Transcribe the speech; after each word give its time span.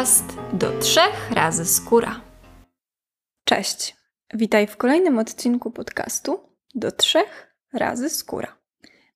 podcast 0.00 0.38
do 0.52 0.78
trzech 0.78 1.30
razy 1.30 1.64
skóra. 1.64 2.20
Cześć, 3.44 3.96
witaj 4.34 4.66
w 4.66 4.76
kolejnym 4.76 5.18
odcinku 5.18 5.70
podcastu 5.70 6.40
do 6.74 6.92
trzech 6.92 7.54
razy 7.72 8.10
skóra. 8.10 8.56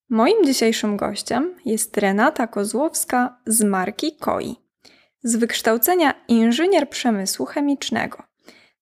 Moim 0.09 0.45
dzisiejszym 0.45 0.96
gościem 0.96 1.55
jest 1.64 1.96
Renata 1.96 2.46
Kozłowska 2.46 3.41
z 3.46 3.62
marki 3.62 4.16
KOI. 4.16 4.56
Z 5.23 5.36
wykształcenia 5.36 6.14
inżynier 6.28 6.88
przemysłu 6.91 7.46
chemicznego. 7.46 8.23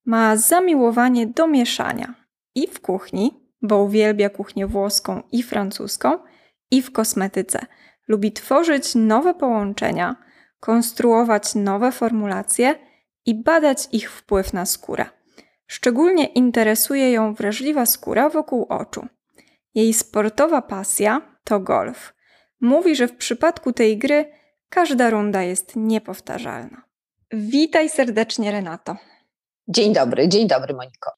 Ma 0.05 0.37
zamiłowanie 0.37 1.27
do 1.27 1.47
mieszania 1.47 2.15
i 2.55 2.69
w 2.69 2.81
kuchni, 2.81 3.31
bo 3.63 3.79
uwielbia 3.79 4.31
kuchnię 4.31 4.67
włoską 4.67 5.23
i 5.33 5.43
francuską, 5.43 6.19
i 6.71 6.83
w 6.83 6.93
kosmetyce. 6.93 7.67
Lubi 8.09 8.33
tworzyć 8.33 8.95
nowe 8.95 9.35
połączenia, 9.35 10.32
konstruować 10.63 11.55
nowe 11.55 11.93
formulacje 11.93 12.75
i 13.27 13.35
badać 13.35 13.89
ich 13.93 14.11
wpływ 14.11 14.53
na 14.53 14.67
skórę. 14.67 15.07
Szczególnie 15.67 16.27
interesuje 16.27 17.13
ją 17.13 17.35
wrażliwa 17.35 17.87
skóra 17.87 18.29
wokół 18.29 18.67
oczu. 18.69 19.07
Jej 19.75 19.95
sportowa 19.95 20.63
pasja 20.63 21.21
to 21.45 21.61
golf. 21.61 22.15
Mówi, 22.61 22.97
że 22.97 23.09
w 23.09 23.17
przypadku 23.17 23.73
tej 23.73 23.99
gry 23.99 24.33
każda 24.69 25.11
runda 25.11 25.43
jest 25.43 25.77
niepowtarzalna. 25.77 26.83
Witaj 27.33 27.89
serdecznie, 27.89 28.53
Renato. 28.53 28.97
Dzień 29.69 29.93
dobry, 29.93 30.29
dzień 30.29 30.49
dobry, 30.49 30.75
Moniko. 30.75 31.11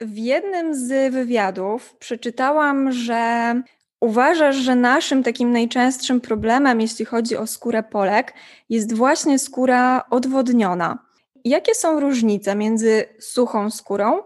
W 0.00 0.16
jednym 0.16 0.74
z 0.74 1.12
wywiadów 1.12 1.96
przeczytałam, 1.96 2.92
że 2.92 3.54
uważasz, 4.02 4.56
że 4.56 4.76
naszym 4.76 5.22
takim 5.22 5.52
najczęstszym 5.52 6.20
problemem, 6.20 6.80
jeśli 6.80 7.04
chodzi 7.04 7.36
o 7.36 7.46
skórę 7.46 7.82
Polek, 7.82 8.34
jest 8.70 8.94
właśnie 8.94 9.38
skóra 9.38 10.04
odwodniona. 10.10 10.98
Jakie 11.44 11.74
są 11.74 12.00
różnice 12.00 12.54
między 12.54 13.04
suchą 13.20 13.70
skórą 13.70 14.22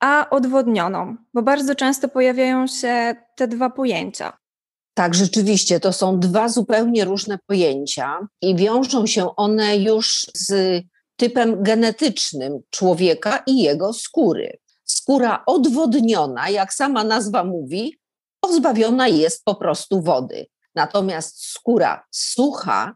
a 0.00 0.30
odwodnioną? 0.30 1.16
Bo 1.34 1.42
bardzo 1.42 1.74
często 1.74 2.08
pojawiają 2.08 2.66
się 2.66 3.16
te 3.36 3.48
dwa 3.48 3.70
pojęcia. 3.70 4.32
Tak, 4.94 5.14
rzeczywiście, 5.14 5.80
to 5.80 5.92
są 5.92 6.20
dwa 6.20 6.48
zupełnie 6.48 7.04
różne 7.04 7.38
pojęcia 7.46 8.28
i 8.42 8.56
wiążą 8.56 9.06
się 9.06 9.36
one 9.36 9.76
już 9.76 10.26
z 10.34 10.82
typem 11.16 11.62
genetycznym 11.62 12.60
człowieka 12.70 13.42
i 13.46 13.62
jego 13.62 13.92
skóry. 13.92 14.58
Skóra 14.84 15.42
odwodniona, 15.46 16.48
jak 16.48 16.74
sama 16.74 17.04
nazwa 17.04 17.44
mówi, 17.44 17.98
pozbawiona 18.40 19.08
jest 19.08 19.44
po 19.44 19.54
prostu 19.54 20.02
wody. 20.02 20.46
Natomiast 20.74 21.44
skóra 21.44 22.04
sucha 22.10 22.94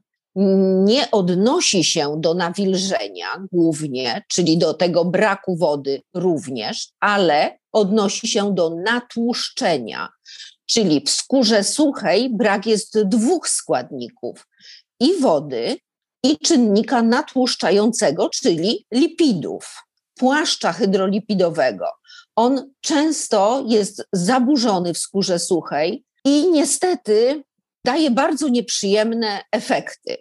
nie 0.84 1.10
odnosi 1.10 1.84
się 1.84 2.14
do 2.20 2.34
nawilżenia 2.34 3.26
głównie, 3.52 4.22
czyli 4.28 4.58
do 4.58 4.74
tego 4.74 5.04
braku 5.04 5.56
wody 5.56 6.02
również, 6.14 6.88
ale 7.00 7.58
odnosi 7.72 8.28
się 8.28 8.54
do 8.54 8.70
natłuszczenia. 8.70 10.08
Czyli 10.66 11.00
w 11.00 11.10
skórze 11.10 11.64
suchej 11.64 12.36
brak 12.36 12.66
jest 12.66 13.02
dwóch 13.02 13.48
składników 13.48 14.46
i 15.00 15.20
wody, 15.20 15.76
i 16.24 16.38
czynnika 16.38 17.02
natłuszczającego, 17.02 18.28
czyli 18.28 18.86
lipidów, 18.92 19.76
płaszcza 20.14 20.72
hydrolipidowego. 20.72 21.86
On 22.36 22.72
często 22.80 23.64
jest 23.68 24.04
zaburzony 24.12 24.94
w 24.94 24.98
skórze 24.98 25.38
suchej 25.38 26.04
i 26.24 26.50
niestety 26.50 27.44
daje 27.84 28.10
bardzo 28.10 28.48
nieprzyjemne 28.48 29.40
efekty. 29.52 30.16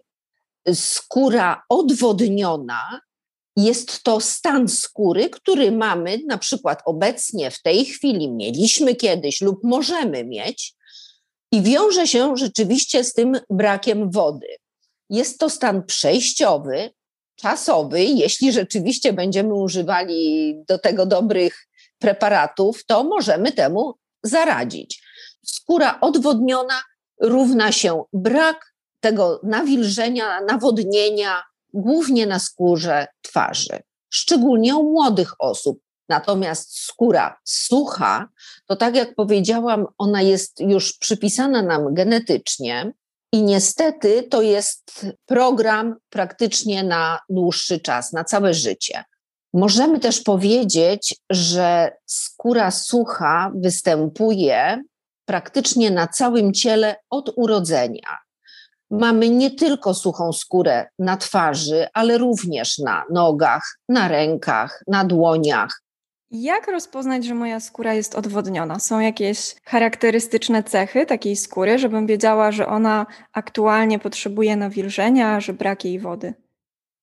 Skóra 0.73 1.63
odwodniona 1.69 3.01
jest 3.57 4.03
to 4.03 4.19
stan 4.19 4.67
skóry, 4.67 5.29
który 5.29 5.71
mamy 5.71 6.19
na 6.27 6.37
przykład 6.37 6.81
obecnie 6.85 7.51
w 7.51 7.61
tej 7.61 7.85
chwili, 7.85 8.31
mieliśmy 8.31 8.95
kiedyś 8.95 9.41
lub 9.41 9.63
możemy 9.63 10.25
mieć, 10.25 10.75
i 11.51 11.61
wiąże 11.61 12.07
się 12.07 12.37
rzeczywiście 12.37 13.03
z 13.03 13.13
tym 13.13 13.39
brakiem 13.49 14.11
wody. 14.11 14.47
Jest 15.09 15.39
to 15.39 15.49
stan 15.49 15.83
przejściowy, 15.83 16.89
czasowy. 17.35 18.03
Jeśli 18.03 18.51
rzeczywiście 18.51 19.13
będziemy 19.13 19.53
używali 19.53 20.55
do 20.67 20.79
tego 20.79 21.05
dobrych 21.05 21.67
preparatów, 22.01 22.85
to 22.85 23.03
możemy 23.03 23.51
temu 23.51 23.93
zaradzić. 24.23 25.03
Skóra 25.45 25.99
odwodniona 26.01 26.81
równa 27.21 27.71
się 27.71 28.03
brak 28.13 28.73
tego 28.99 29.39
nawilżenia, 29.43 30.41
nawodnienia, 30.41 31.43
głównie 31.73 32.27
na 32.27 32.39
skórze 32.39 33.07
twarzy, 33.21 33.79
szczególnie 34.09 34.75
u 34.75 34.83
młodych 34.83 35.33
osób. 35.39 35.79
Natomiast 36.09 36.79
skóra 36.79 37.37
sucha, 37.45 38.29
to 38.65 38.75
tak 38.75 38.95
jak 38.95 39.15
powiedziałam, 39.15 39.85
ona 39.97 40.21
jest 40.21 40.59
już 40.59 40.93
przypisana 40.97 41.61
nam 41.61 41.93
genetycznie 41.93 42.93
i 43.31 43.43
niestety 43.43 44.23
to 44.23 44.41
jest 44.41 45.05
program 45.25 45.95
praktycznie 46.09 46.83
na 46.83 47.19
dłuższy 47.29 47.79
czas, 47.79 48.13
na 48.13 48.23
całe 48.23 48.53
życie. 48.53 49.03
Możemy 49.53 49.99
też 49.99 50.21
powiedzieć, 50.21 51.15
że 51.29 51.91
skóra 52.05 52.71
sucha 52.71 53.51
występuje 53.55 54.81
praktycznie 55.25 55.91
na 55.91 56.07
całym 56.07 56.53
ciele 56.53 56.95
od 57.09 57.33
urodzenia. 57.35 58.17
Mamy 58.91 59.29
nie 59.29 59.51
tylko 59.51 59.93
suchą 59.93 60.33
skórę 60.33 60.87
na 60.99 61.17
twarzy, 61.17 61.87
ale 61.93 62.17
również 62.17 62.77
na 62.77 63.03
nogach, 63.11 63.77
na 63.89 64.07
rękach, 64.07 64.83
na 64.87 65.05
dłoniach. 65.05 65.81
Jak 66.31 66.67
rozpoznać, 66.67 67.25
że 67.25 67.33
moja 67.33 67.59
skóra 67.59 67.93
jest 67.93 68.15
odwodniona? 68.15 68.79
Są 68.79 68.99
jakieś 68.99 69.55
charakterystyczne 69.65 70.63
cechy 70.63 71.05
takiej 71.05 71.35
skóry, 71.35 71.79
żebym 71.79 72.07
wiedziała, 72.07 72.51
że 72.51 72.67
ona 72.67 73.05
aktualnie 73.33 73.99
potrzebuje 73.99 74.55
nawilżenia, 74.55 75.39
że 75.39 75.53
brak 75.53 75.85
jej 75.85 75.99
wody? 75.99 76.33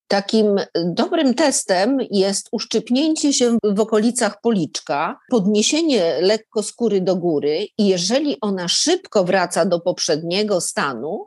Takim 0.09 0.57
dobrym 0.85 1.35
testem 1.35 1.99
jest 2.11 2.49
uszczypnięcie 2.53 3.33
się 3.33 3.59
w 3.65 3.81
okolicach 3.81 4.41
policzka, 4.41 5.19
podniesienie 5.31 6.19
lekko 6.21 6.63
skóry 6.63 7.01
do 7.01 7.17
góry 7.17 7.67
i 7.79 7.87
jeżeli 7.87 8.37
ona 8.41 8.69
szybko 8.69 9.25
wraca 9.25 9.65
do 9.65 9.81
poprzedniego 9.81 10.61
stanu, 10.61 11.27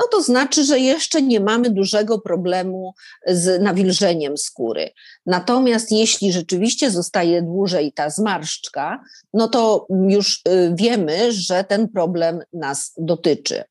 no 0.00 0.06
to 0.12 0.22
znaczy, 0.22 0.64
że 0.64 0.78
jeszcze 0.78 1.22
nie 1.22 1.40
mamy 1.40 1.70
dużego 1.70 2.20
problemu 2.20 2.94
z 3.26 3.62
nawilżeniem 3.62 4.38
skóry. 4.38 4.90
Natomiast 5.26 5.92
jeśli 5.92 6.32
rzeczywiście 6.32 6.90
zostaje 6.90 7.42
dłużej 7.42 7.92
ta 7.92 8.10
zmarszczka, 8.10 9.00
no 9.34 9.48
to 9.48 9.86
już 10.08 10.42
y, 10.48 10.72
wiemy, 10.74 11.32
że 11.32 11.64
ten 11.64 11.88
problem 11.88 12.40
nas 12.52 12.92
dotyczy. 12.98 13.64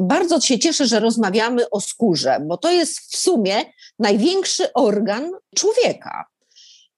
Bardzo 0.00 0.40
się 0.40 0.58
cieszę, 0.58 0.86
że 0.86 1.00
rozmawiamy 1.00 1.70
o 1.70 1.80
skórze, 1.80 2.40
bo 2.46 2.56
to 2.56 2.70
jest 2.70 2.98
w 2.98 3.16
sumie 3.16 3.64
największy 3.98 4.72
organ 4.72 5.30
człowieka. 5.56 6.24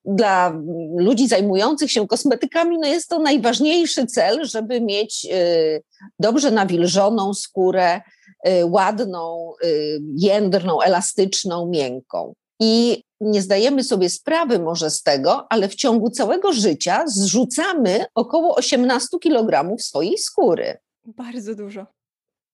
Dla 0.04 0.60
ludzi 0.96 1.28
zajmujących 1.28 1.92
się 1.92 2.06
kosmetykami 2.06 2.78
no 2.78 2.88
jest 2.88 3.08
to 3.08 3.18
najważniejszy 3.18 4.06
cel, 4.06 4.44
żeby 4.44 4.80
mieć 4.80 5.26
y, 5.32 5.82
dobrze 6.18 6.50
nawilżoną 6.50 7.34
skórę, 7.34 8.00
y, 8.48 8.66
ładną, 8.66 9.52
y, 9.64 10.00
jędrną, 10.16 10.80
elastyczną, 10.80 11.66
miękką. 11.66 12.34
I 12.60 13.02
nie 13.20 13.42
zdajemy 13.42 13.84
sobie 13.84 14.10
sprawy 14.10 14.58
może 14.58 14.90
z 14.90 15.02
tego, 15.02 15.46
ale 15.50 15.68
w 15.68 15.74
ciągu 15.74 16.10
całego 16.10 16.52
życia 16.52 17.04
zrzucamy 17.06 18.04
około 18.14 18.54
18 18.54 19.18
kg 19.20 19.76
swojej 19.78 20.18
skóry. 20.18 20.78
Bardzo 21.04 21.54
dużo. 21.54 21.86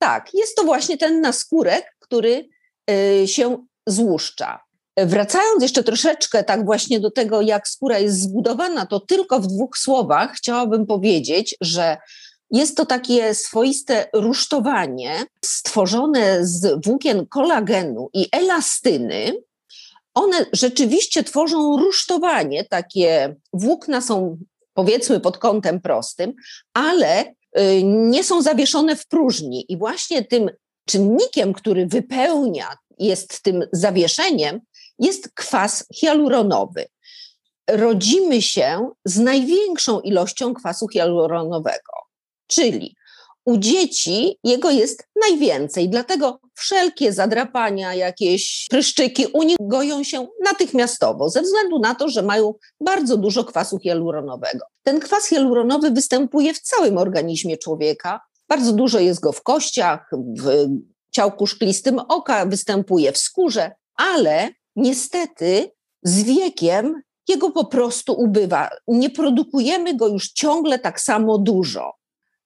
Tak, 0.01 0.35
jest 0.35 0.57
to 0.57 0.65
właśnie 0.65 0.99
ten 0.99 1.21
naskórek, 1.21 1.97
który 1.99 2.49
y, 2.91 3.29
się 3.29 3.67
złuszcza. 3.87 4.61
Wracając 4.97 5.63
jeszcze 5.63 5.85
troszeczkę 5.85 6.45
tak 6.45 6.65
właśnie 6.65 7.01
do 7.01 7.11
tego, 7.11 7.43
jak 7.43 7.69
skóra 7.69 7.99
jest 7.99 8.21
zbudowana, 8.21 8.87
to 8.87 9.01
tylko 9.01 9.41
w 9.41 9.47
dwóch 9.47 9.79
słowach 9.79 10.33
chciałabym 10.33 10.87
powiedzieć, 10.87 11.57
że 11.61 11.97
jest 12.51 12.77
to 12.77 12.87
takie 12.87 13.35
swoiste 13.35 14.07
rusztowanie 14.15 15.25
stworzone 15.45 16.47
z 16.47 16.85
włókien 16.87 17.27
kolagenu 17.27 18.09
i 18.15 18.29
elastyny. 18.33 19.33
One 20.15 20.47
rzeczywiście 20.53 21.25
tworzą 21.25 21.77
rusztowanie, 21.77 22.65
takie 22.65 23.37
włókna 23.53 24.01
są 24.01 24.39
powiedzmy 24.75 25.21
pod 25.21 25.39
kątem 25.39 25.81
prostym, 25.81 26.33
ale 26.75 27.35
nie 27.83 28.25
są 28.25 28.43
zawieszone 28.43 28.97
w 28.97 29.07
próżni. 29.07 29.65
I 29.69 29.77
właśnie 29.79 30.25
tym 30.25 30.51
czynnikiem, 30.87 31.53
który 31.53 31.87
wypełnia, 31.87 32.77
jest 32.99 33.43
tym 33.43 33.65
zawieszeniem, 33.73 34.61
jest 34.99 35.35
kwas 35.35 35.87
hialuronowy. 35.95 36.87
Rodzimy 37.71 38.43
się 38.43 38.91
z 39.05 39.19
największą 39.19 40.01
ilością 40.01 40.55
kwasu 40.55 40.89
hialuronowego, 40.89 41.93
czyli 42.47 42.97
u 43.51 43.57
dzieci 43.59 44.39
jego 44.45 44.71
jest 44.71 45.09
najwięcej, 45.29 45.89
dlatego 45.89 46.41
wszelkie 46.55 47.13
zadrapania, 47.13 47.95
jakieś 47.95 48.67
pryszczyki 48.71 49.27
u 49.27 49.43
nich 49.43 49.57
goją 49.61 50.05
się 50.05 50.27
natychmiastowo, 50.45 51.31
ze 51.31 51.43
względu 51.43 51.79
na 51.79 51.95
to, 51.95 52.09
że 52.09 52.23
mają 52.23 52.55
bardzo 52.81 53.17
dużo 53.17 53.45
kwasu 53.45 53.79
hialuronowego. 53.79 54.65
Ten 54.83 55.01
kwas 55.01 55.27
hialuronowy 55.27 55.91
występuje 55.91 56.55
w 56.55 56.61
całym 56.61 56.99
organizmie 56.99 57.59
człowieka, 57.59 58.21
bardzo 58.49 58.73
dużo 58.73 58.99
jest 58.99 59.21
go 59.21 59.33
w 59.33 59.43
kościach, 59.43 60.11
w 60.13 60.69
ciałku 61.11 61.47
szklistym 61.47 61.99
oka, 61.99 62.47
występuje 62.47 63.13
w 63.13 63.19
skórze, 63.19 63.73
ale 63.97 64.49
niestety 64.77 65.71
z 66.03 66.23
wiekiem 66.23 67.03
jego 67.29 67.51
po 67.51 67.65
prostu 67.65 68.13
ubywa. 68.13 68.71
Nie 68.89 69.11
produkujemy 69.11 69.97
go 69.97 70.09
już 70.09 70.33
ciągle 70.33 70.79
tak 70.79 71.01
samo 71.01 71.39
dużo. 71.39 72.00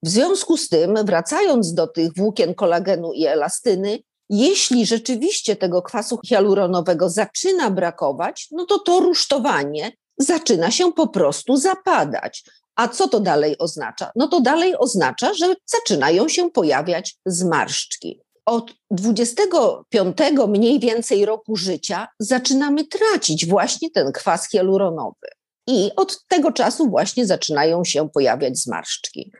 W 0.04 0.08
związku 0.08 0.56
z 0.56 0.68
tym, 0.68 0.94
wracając 1.04 1.74
do 1.74 1.86
tych 1.86 2.14
włókien 2.16 2.54
kolagenu 2.54 3.12
i 3.12 3.26
elastyny, 3.26 3.98
jeśli 4.30 4.86
rzeczywiście 4.86 5.56
tego 5.56 5.82
kwasu 5.82 6.18
hialuronowego 6.26 7.10
zaczyna 7.10 7.70
brakować, 7.70 8.48
no 8.50 8.66
to 8.66 8.78
to 8.78 9.00
rusztowanie 9.00 9.92
zaczyna 10.18 10.70
się 10.70 10.92
po 10.92 11.08
prostu 11.08 11.56
zapadać. 11.56 12.44
A 12.76 12.88
co 12.88 13.08
to 13.08 13.20
dalej 13.20 13.58
oznacza? 13.58 14.10
No 14.16 14.28
to 14.28 14.40
dalej 14.40 14.78
oznacza, 14.78 15.34
że 15.34 15.54
zaczynają 15.66 16.28
się 16.28 16.50
pojawiać 16.50 17.16
zmarszczki. 17.26 18.20
Od 18.46 18.72
25 18.90 20.16
mniej 20.48 20.80
więcej 20.80 21.24
roku 21.24 21.56
życia 21.56 22.08
zaczynamy 22.18 22.84
tracić 22.86 23.46
właśnie 23.46 23.90
ten 23.90 24.12
kwas 24.12 24.48
hialuronowy. 24.50 25.28
I 25.66 25.90
od 25.96 26.24
tego 26.28 26.52
czasu 26.52 26.90
właśnie 26.90 27.26
zaczynają 27.26 27.84
się 27.84 28.08
pojawiać 28.08 28.58
zmarszczki. 28.58 29.32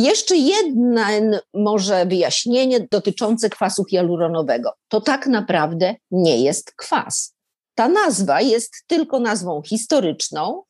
Jeszcze 0.00 0.36
jedno 0.36 1.00
może 1.54 2.06
wyjaśnienie 2.06 2.86
dotyczące 2.90 3.50
kwasu 3.50 3.84
hialuronowego. 3.84 4.72
To 4.88 5.00
tak 5.00 5.26
naprawdę 5.26 5.94
nie 6.10 6.40
jest 6.40 6.72
kwas. 6.72 7.34
Ta 7.74 7.88
nazwa 7.88 8.40
jest 8.40 8.72
tylko 8.86 9.20
nazwą 9.20 9.62
historyczną. 9.62 10.62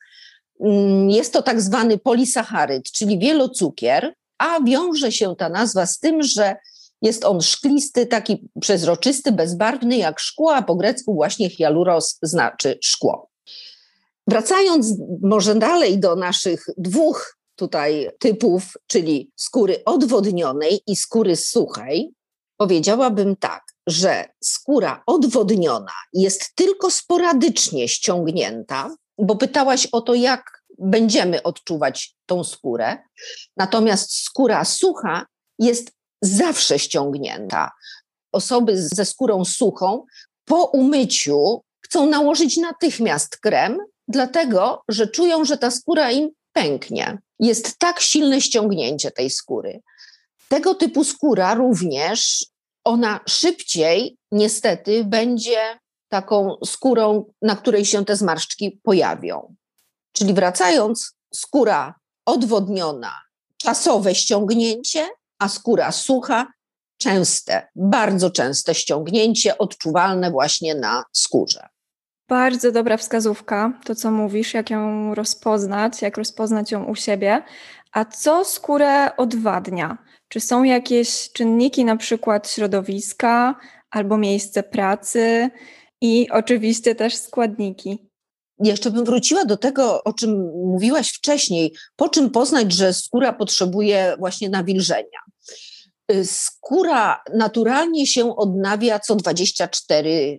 Mm, 0.65 1.11
jest 1.11 1.32
to 1.32 1.43
tak 1.43 1.61
zwany 1.61 1.99
polisacharyd, 1.99 2.93
czyli 2.93 3.19
wielocukier, 3.19 4.15
a 4.38 4.61
wiąże 4.61 5.12
się 5.12 5.37
ta 5.37 5.49
nazwa 5.49 5.87
z 5.87 5.99
tym, 5.99 6.23
że 6.23 6.56
jest 7.03 7.25
on 7.25 7.41
szklisty, 7.41 8.06
taki 8.06 8.49
przezroczysty, 8.61 9.33
bezbarwny 9.33 9.97
jak 9.97 10.21
szkło, 10.21 10.55
a 10.55 10.62
po 10.62 10.76
grecku 10.76 11.15
właśnie 11.15 11.50
hialuros 11.50 12.19
znaczy 12.23 12.79
szkło. 12.83 13.31
Wracając 14.26 14.87
może 15.23 15.55
dalej 15.55 16.00
do 16.00 16.17
naszych 16.17 16.67
dwóch 16.76 17.40
tutaj 17.61 18.11
typów, 18.19 18.62
czyli 18.87 19.31
skóry 19.37 19.85
odwodnionej 19.85 20.81
i 20.87 20.97
skóry 20.97 21.37
suchej, 21.37 22.12
powiedziałabym 22.57 23.37
tak, 23.37 23.62
że 23.87 24.25
skóra 24.41 25.03
odwodniona 25.07 25.93
jest 26.12 26.55
tylko 26.55 26.91
sporadycznie 26.91 27.89
ściągnięta, 27.89 28.97
bo 29.19 29.37
pytałaś 29.37 29.87
o 29.93 30.01
to, 30.01 30.15
jak 30.15 30.62
będziemy 30.79 31.43
odczuwać 31.43 32.15
tą 32.27 32.45
skórę. 32.45 32.99
Natomiast 33.57 34.25
skóra 34.25 34.65
sucha 34.65 35.27
jest 35.59 35.93
zawsze 36.23 36.79
ściągnięta. 36.79 37.71
Osoby 38.33 38.89
ze 38.95 39.05
skórą 39.05 39.45
suchą 39.45 40.05
po 40.45 40.65
umyciu 40.65 41.62
chcą 41.85 42.07
nałożyć 42.07 42.57
natychmiast 42.57 43.37
krem, 43.37 43.79
dlatego 44.09 44.83
że 44.89 45.07
czują, 45.07 45.45
że 45.45 45.59
ta 45.59 45.71
skóra 45.71 46.11
im 46.11 46.31
pęknie. 46.52 47.19
Jest 47.38 47.79
tak 47.79 48.00
silne 48.00 48.41
ściągnięcie 48.41 49.11
tej 49.11 49.31
skóry. 49.31 49.81
Tego 50.49 50.75
typu 50.75 51.05
skóra 51.05 51.55
również, 51.55 52.44
ona 52.85 53.20
szybciej 53.29 54.17
niestety 54.32 55.05
będzie 55.05 55.79
taką 56.08 56.56
skórą, 56.64 57.25
na 57.43 57.56
której 57.56 57.85
się 57.85 58.05
te 58.05 58.17
zmarszczki 58.17 58.81
pojawią. 58.82 59.55
Czyli 60.12 60.35
wracając, 60.35 61.12
skóra 61.35 61.94
odwodniona, 62.26 63.12
czasowe 63.56 64.14
ściągnięcie, 64.14 65.08
a 65.38 65.49
skóra 65.49 65.93
sucha, 65.93 66.47
częste, 66.99 67.69
bardzo 67.75 68.31
częste 68.31 68.75
ściągnięcie, 68.75 69.58
odczuwalne 69.58 70.31
właśnie 70.31 70.75
na 70.75 71.05
skórze. 71.12 71.69
Bardzo 72.31 72.73
dobra 72.73 72.97
wskazówka, 72.97 73.81
to 73.85 73.94
co 73.94 74.11
mówisz, 74.11 74.55
jak 74.55 74.71
ją 74.71 75.15
rozpoznać, 75.15 76.03
jak 76.03 76.17
rozpoznać 76.17 76.73
ją 76.73 76.85
u 76.85 76.94
siebie. 76.94 77.43
A 77.93 78.05
co 78.05 78.44
skórę 78.44 79.17
odwadnia? 79.17 79.99
Czy 80.29 80.41
są 80.41 80.62
jakieś 80.62 81.32
czynniki, 81.32 81.85
na 81.85 81.97
przykład 81.97 82.50
środowiska 82.50 83.55
albo 83.91 84.19
miejsce 84.19 84.62
pracy 84.62 85.50
i 86.00 86.31
oczywiście 86.31 86.94
też 86.94 87.17
składniki? 87.17 88.11
Jeszcze 88.59 88.91
bym 88.91 89.05
wróciła 89.05 89.44
do 89.44 89.56
tego, 89.56 90.05
o 90.05 90.12
czym 90.12 90.31
mówiłaś 90.65 91.12
wcześniej. 91.12 91.75
Po 91.97 92.09
czym 92.09 92.31
poznać, 92.31 92.73
że 92.73 92.93
skóra 92.93 93.33
potrzebuje 93.33 94.15
właśnie 94.19 94.49
nawilżenia? 94.49 95.30
Y, 96.11 96.25
skóra 96.25 97.23
naturalnie 97.35 98.07
się 98.07 98.37
odnawia 98.37 98.99
co 98.99 99.17
24-26 99.17 100.39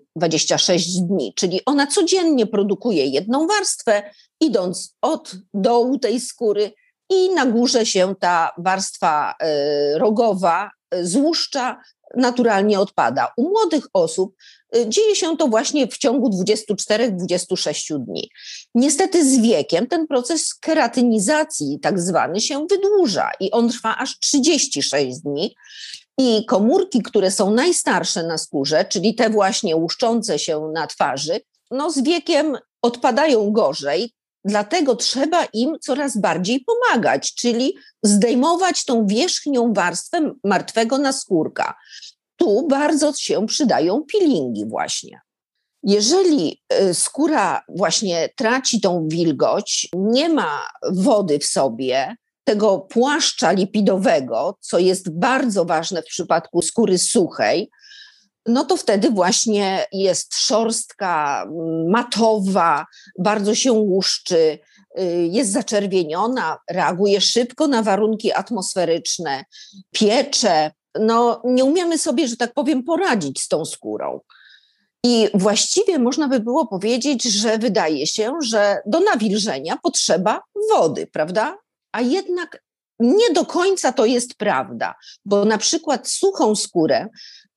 dni, 1.07 1.33
czyli 1.35 1.61
ona 1.65 1.87
codziennie 1.87 2.47
produkuje 2.47 3.05
jedną 3.05 3.47
warstwę, 3.47 4.03
idąc 4.41 4.95
od 5.01 5.35
dołu 5.53 5.99
tej 5.99 6.19
skóry 6.19 6.71
i 7.09 7.29
na 7.29 7.45
górze 7.45 7.85
się 7.85 8.15
ta 8.19 8.51
warstwa 8.57 9.33
y, 9.33 9.99
rogowa 9.99 10.71
y, 10.95 11.07
złuszcza, 11.07 11.81
naturalnie 12.15 12.79
odpada. 12.79 13.33
U 13.37 13.49
młodych 13.49 13.87
osób 13.93 14.35
y, 14.75 14.89
dzieje 14.89 15.15
się 15.15 15.37
to 15.37 15.47
właśnie 15.47 15.87
w 15.87 15.97
ciągu 15.97 16.29
24-26 16.29 17.99
dni. 17.99 18.29
Niestety 18.75 19.25
z 19.25 19.39
wiekiem 19.39 19.87
ten 19.87 20.07
proces 20.07 20.55
keratynizacji 20.55 21.79
tak 21.81 21.99
zwany 21.99 22.41
się 22.41 22.67
wydłuża 22.69 23.29
i 23.39 23.51
on 23.51 23.69
trwa 23.69 23.97
aż 23.97 24.19
36 24.19 25.21
dni. 25.21 25.55
I 26.17 26.45
komórki, 26.45 27.01
które 27.01 27.31
są 27.31 27.51
najstarsze 27.51 28.23
na 28.23 28.37
skórze, 28.37 28.85
czyli 28.85 29.15
te 29.15 29.29
właśnie 29.29 29.75
łuszczące 29.75 30.39
się 30.39 30.71
na 30.73 30.87
twarzy, 30.87 31.39
no 31.71 31.91
z 31.91 32.03
wiekiem 32.03 32.57
odpadają 32.81 33.51
gorzej, 33.51 34.13
Dlatego 34.45 34.95
trzeba 34.95 35.45
im 35.53 35.79
coraz 35.81 36.17
bardziej 36.17 36.65
pomagać, 36.65 37.35
czyli 37.35 37.75
zdejmować 38.03 38.85
tą 38.85 39.05
wierzchnią 39.05 39.73
warstwę 39.73 40.31
martwego 40.43 40.97
naskórka. 40.97 41.77
Tu 42.35 42.67
bardzo 42.67 43.13
się 43.13 43.47
przydają 43.47 44.03
peelingi 44.13 44.65
właśnie. 44.65 45.21
Jeżeli 45.83 46.61
y, 46.81 46.93
skóra 46.93 47.61
właśnie 47.69 48.29
traci 48.35 48.81
tą 48.81 49.07
wilgoć, 49.07 49.89
nie 49.95 50.29
ma 50.29 50.67
wody 50.91 51.39
w 51.39 51.45
sobie, 51.45 52.15
tego 52.43 52.79
płaszcza 52.79 53.51
lipidowego, 53.51 54.57
co 54.59 54.79
jest 54.79 55.09
bardzo 55.09 55.65
ważne 55.65 56.01
w 56.01 56.05
przypadku 56.05 56.61
skóry 56.61 56.97
suchej, 56.97 57.69
no 58.45 58.65
to 58.65 58.77
wtedy 58.77 59.09
właśnie 59.09 59.85
jest 59.91 60.35
szorstka, 60.35 61.45
matowa, 61.89 62.85
bardzo 63.19 63.55
się 63.55 63.71
łuszczy, 63.71 64.59
y, 64.99 65.27
jest 65.31 65.51
zaczerwieniona, 65.51 66.57
reaguje 66.69 67.21
szybko 67.21 67.67
na 67.67 67.83
warunki 67.83 68.31
atmosferyczne, 68.31 69.45
piecze. 69.91 70.71
No, 70.99 71.41
nie 71.45 71.63
umiemy 71.63 71.97
sobie, 71.97 72.27
że 72.27 72.37
tak 72.37 72.53
powiem, 72.53 72.83
poradzić 72.83 73.41
z 73.41 73.47
tą 73.47 73.65
skórą. 73.65 74.19
I 75.03 75.29
właściwie 75.33 75.99
można 75.99 76.27
by 76.27 76.39
było 76.39 76.67
powiedzieć, 76.67 77.23
że 77.23 77.57
wydaje 77.57 78.07
się, 78.07 78.33
że 78.43 78.77
do 78.85 78.99
nawilżenia 78.99 79.77
potrzeba 79.83 80.41
wody, 80.71 81.07
prawda? 81.07 81.57
A 81.91 82.01
jednak 82.01 82.63
nie 83.01 83.31
do 83.33 83.45
końca 83.45 83.91
to 83.91 84.05
jest 84.05 84.33
prawda, 84.35 84.95
bo 85.25 85.45
na 85.45 85.57
przykład 85.57 86.07
suchą 86.07 86.55
skórę 86.55 87.07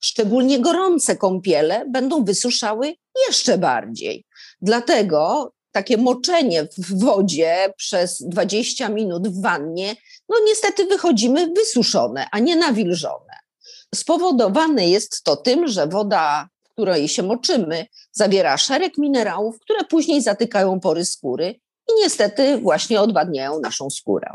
szczególnie 0.04 0.61
gorące 0.61 1.16
kąpiele 1.16 1.84
będą 1.90 2.25
wysuszały 2.25 2.94
jeszcze 3.28 3.58
bardziej. 3.58 4.25
Dlatego 4.62 5.52
takie 5.73 5.96
moczenie 5.96 6.68
w 6.78 7.04
wodzie 7.04 7.73
przez 7.76 8.23
20 8.23 8.88
minut 8.88 9.28
w 9.28 9.42
wannie, 9.42 9.96
no 10.28 10.37
niestety 10.46 10.87
wychodzimy 10.87 11.52
wysuszone, 11.56 12.26
a 12.32 12.38
nie 12.38 12.56
nawilżone. 12.56 13.34
Spowodowane 13.94 14.88
jest 14.88 15.23
to 15.25 15.37
tym, 15.37 15.68
że 15.68 15.87
woda, 15.87 16.49
w 16.64 16.68
której 16.68 17.08
się 17.08 17.23
moczymy, 17.23 17.87
zawiera 18.12 18.56
szereg 18.56 18.99
minerałów, 18.99 19.58
które 19.61 19.84
później 19.84 20.23
zatykają 20.23 20.80
pory 20.80 21.04
skóry 21.04 21.61
i 21.90 21.92
niestety 22.02 22.58
właśnie 22.58 23.00
odwadniają 23.00 23.61
naszą 23.61 23.90
skórę. 23.90 24.30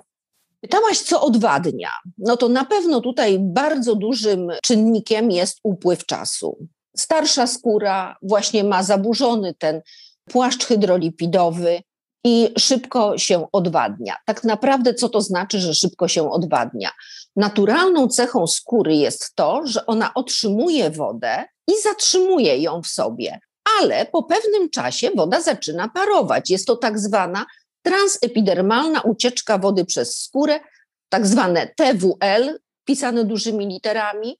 Pytałaś, 0.61 0.99
co 0.99 1.21
odwadnia. 1.21 1.89
No 2.17 2.37
to 2.37 2.49
na 2.49 2.65
pewno 2.65 3.01
tutaj 3.01 3.37
bardzo 3.39 3.95
dużym 3.95 4.47
czynnikiem 4.63 5.31
jest 5.31 5.59
upływ 5.63 6.05
czasu. 6.05 6.57
Starsza 6.97 7.47
skóra 7.47 8.17
właśnie 8.21 8.63
ma 8.63 8.83
zaburzony 8.83 9.53
ten 9.53 9.81
płaszcz 10.25 10.65
hydrolipidowy, 10.65 11.81
i 12.23 12.53
szybko 12.57 13.17
się 13.17 13.47
odwadnia. 13.51 14.15
Tak 14.25 14.43
naprawdę, 14.43 14.93
co 14.93 15.09
to 15.09 15.21
znaczy, 15.21 15.59
że 15.59 15.73
szybko 15.73 16.07
się 16.07 16.31
odwadnia? 16.31 16.91
Naturalną 17.35 18.07
cechą 18.07 18.47
skóry 18.47 18.95
jest 18.95 19.35
to, 19.35 19.61
że 19.65 19.85
ona 19.85 20.13
otrzymuje 20.13 20.89
wodę 20.89 21.45
i 21.67 21.81
zatrzymuje 21.83 22.57
ją 22.57 22.81
w 22.81 22.87
sobie, 22.87 23.39
ale 23.79 24.05
po 24.05 24.23
pewnym 24.23 24.69
czasie 24.69 25.11
woda 25.15 25.41
zaczyna 25.41 25.89
parować. 25.89 26.49
Jest 26.49 26.67
to 26.67 26.75
tak 26.75 26.99
zwana 26.99 27.45
transepidermalna 27.81 29.01
ucieczka 29.01 29.57
wody 29.57 29.85
przez 29.85 30.21
skórę, 30.21 30.59
tak 31.09 31.27
zwane 31.27 31.67
TWL, 31.77 32.59
pisane 32.85 33.25
dużymi 33.25 33.67
literami. 33.67 34.39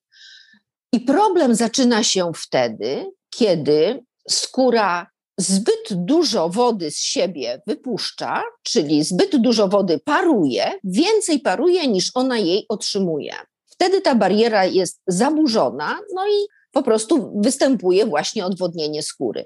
I 0.93 0.99
problem 0.99 1.55
zaczyna 1.55 2.03
się 2.03 2.31
wtedy, 2.35 3.11
kiedy 3.29 4.03
skóra 4.29 5.07
zbyt 5.37 5.93
dużo 5.93 6.49
wody 6.49 6.91
z 6.91 6.99
siebie 6.99 7.61
wypuszcza, 7.67 8.43
czyli 8.63 9.03
zbyt 9.03 9.37
dużo 9.37 9.67
wody 9.67 9.99
paruje, 10.05 10.71
więcej 10.83 11.39
paruje 11.39 11.87
niż 11.87 12.11
ona 12.13 12.37
jej 12.37 12.65
otrzymuje. 12.69 13.33
Wtedy 13.65 14.01
ta 14.01 14.15
bariera 14.15 14.65
jest 14.65 15.01
zaburzona, 15.07 15.99
no 16.15 16.27
i 16.27 16.47
po 16.71 16.83
prostu 16.83 17.41
występuje 17.41 18.05
właśnie 18.05 18.45
odwodnienie 18.45 19.03
skóry. 19.03 19.45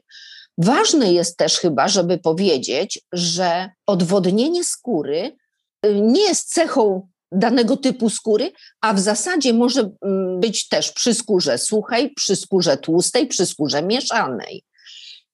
Ważne 0.57 1.13
jest 1.13 1.37
też 1.37 1.59
chyba, 1.59 1.87
żeby 1.87 2.17
powiedzieć, 2.17 3.01
że 3.11 3.69
odwodnienie 3.85 4.63
skóry 4.63 5.37
y, 5.85 6.01
nie 6.01 6.21
jest 6.21 6.53
cechą 6.53 7.07
danego 7.31 7.77
typu 7.77 8.09
skóry, 8.09 8.51
a 8.81 8.93
w 8.93 8.99
zasadzie 8.99 9.53
może 9.53 9.89
mm, 10.01 10.39
być 10.39 10.67
też 10.67 10.91
przy 10.91 11.13
skórze 11.13 11.57
suchej, 11.57 12.13
przy 12.13 12.35
skórze 12.35 12.77
tłustej, 12.77 13.27
przy 13.27 13.45
skórze 13.45 13.83
mieszanej. 13.83 14.63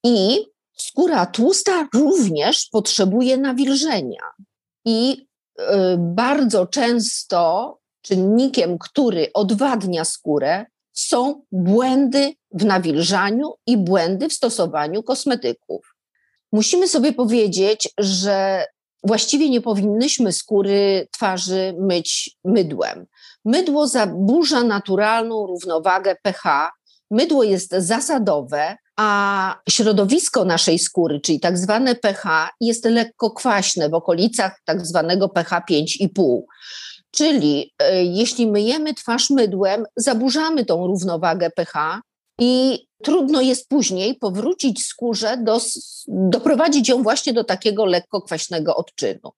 I 0.03 0.45
skóra 0.77 1.25
tłusta 1.25 1.87
również 1.93 2.67
potrzebuje 2.71 3.37
nawilżenia. 3.37 4.23
I 4.85 5.27
y, 5.59 5.63
bardzo 5.97 6.67
często 6.67 7.75
czynnikiem, 8.01 8.77
który 8.77 9.33
odwadnia 9.33 10.05
skórę, 10.05 10.65
są 10.99 11.41
błędy 11.51 12.33
w 12.51 12.65
nawilżaniu 12.65 13.53
i 13.65 13.77
błędy 13.77 14.29
w 14.29 14.33
stosowaniu 14.33 15.03
kosmetyków. 15.03 15.95
Musimy 16.51 16.87
sobie 16.87 17.13
powiedzieć, 17.13 17.89
że 17.97 18.65
właściwie 19.03 19.49
nie 19.49 19.61
powinnyśmy 19.61 20.33
skóry 20.33 21.07
twarzy 21.11 21.75
myć 21.79 22.37
mydłem. 22.45 23.05
Mydło 23.45 23.87
zaburza 23.87 24.63
naturalną 24.63 25.47
równowagę 25.47 26.15
pH. 26.23 26.71
Mydło 27.11 27.43
jest 27.43 27.71
zasadowe, 27.77 28.77
a 28.97 29.55
środowisko 29.69 30.45
naszej 30.45 30.79
skóry, 30.79 31.21
czyli 31.21 31.39
tak 31.39 31.57
zwane 31.57 31.95
pH, 31.95 32.49
jest 32.61 32.85
lekko 32.85 33.31
kwaśne 33.31 33.89
w 33.89 33.93
okolicach 33.93 34.61
tak 34.65 34.85
zwanego 34.85 35.29
pH 35.29 35.61
5,5. 35.71 36.41
Czyli 37.11 37.73
e, 37.79 38.03
jeśli 38.03 38.47
myjemy 38.47 38.93
twarz 38.93 39.29
mydłem, 39.29 39.85
zaburzamy 39.95 40.65
tą 40.65 40.87
równowagę 40.87 41.49
pH 41.49 42.01
i 42.39 42.85
trudno 43.03 43.41
jest 43.41 43.69
później 43.69 44.15
powrócić 44.15 44.85
skórze, 44.85 45.37
do, 45.37 45.59
doprowadzić 46.07 46.89
ją 46.89 47.03
właśnie 47.03 47.33
do 47.33 47.43
takiego 47.43 47.85
lekko 47.85 48.21
kwaśnego 48.21 48.75
odczynu. 48.75 49.31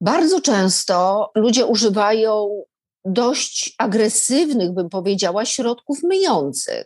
Bardzo 0.00 0.40
często 0.40 1.30
ludzie 1.34 1.66
używają 1.66 2.62
dość 3.04 3.74
agresywnych, 3.78 4.72
bym 4.72 4.88
powiedziała, 4.88 5.44
środków 5.44 6.02
myjących. 6.02 6.84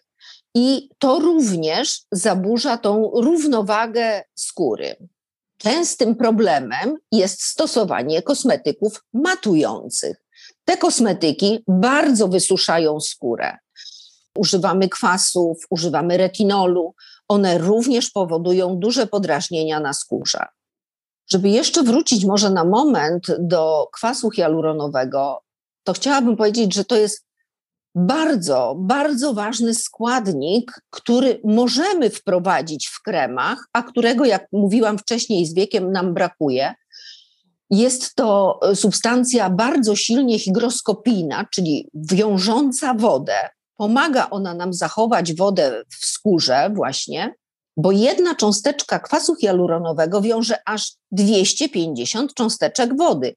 I 0.54 0.88
to 0.98 1.18
również 1.18 2.02
zaburza 2.12 2.76
tą 2.76 3.10
równowagę 3.14 4.22
skóry. 4.34 5.08
Częstym 5.58 6.16
problemem 6.16 6.96
jest 7.12 7.42
stosowanie 7.42 8.22
kosmetyków 8.22 9.04
matujących. 9.12 10.16
Te 10.64 10.76
kosmetyki 10.76 11.64
bardzo 11.68 12.28
wysuszają 12.28 13.00
skórę. 13.00 13.56
Używamy 14.36 14.88
kwasów, 14.88 15.58
używamy 15.70 16.16
retinolu. 16.16 16.94
One 17.28 17.58
również 17.58 18.10
powodują 18.10 18.76
duże 18.76 19.06
podrażnienia 19.06 19.80
na 19.80 19.92
skórze. 19.92 20.44
Żeby 21.30 21.48
jeszcze 21.48 21.82
wrócić 21.82 22.24
może 22.24 22.50
na 22.50 22.64
moment 22.64 23.26
do 23.38 23.88
kwasu 23.92 24.30
hialuronowego, 24.30 25.42
to 25.84 25.92
chciałabym 25.92 26.36
powiedzieć, 26.36 26.74
że 26.74 26.84
to 26.84 26.96
jest 26.96 27.27
bardzo, 28.06 28.74
bardzo 28.78 29.34
ważny 29.34 29.74
składnik, 29.74 30.80
który 30.90 31.40
możemy 31.44 32.10
wprowadzić 32.10 32.86
w 32.86 33.02
kremach, 33.02 33.68
a 33.72 33.82
którego, 33.82 34.24
jak 34.24 34.46
mówiłam 34.52 34.98
wcześniej, 34.98 35.46
z 35.46 35.54
wiekiem 35.54 35.92
nam 35.92 36.14
brakuje. 36.14 36.74
Jest 37.70 38.14
to 38.14 38.60
substancja 38.74 39.50
bardzo 39.50 39.96
silnie 39.96 40.38
hygroskopijna, 40.38 41.46
czyli 41.52 41.88
wiążąca 41.94 42.94
wodę. 42.94 43.48
Pomaga 43.76 44.30
ona 44.30 44.54
nam 44.54 44.72
zachować 44.72 45.34
wodę 45.34 45.82
w 46.00 46.06
skórze, 46.06 46.70
właśnie, 46.74 47.34
bo 47.76 47.92
jedna 47.92 48.34
cząsteczka 48.34 48.98
kwasu 48.98 49.36
hialuronowego 49.36 50.22
wiąże 50.22 50.56
aż 50.66 50.92
250 51.12 52.34
cząsteczek 52.34 52.96
wody. 52.96 53.34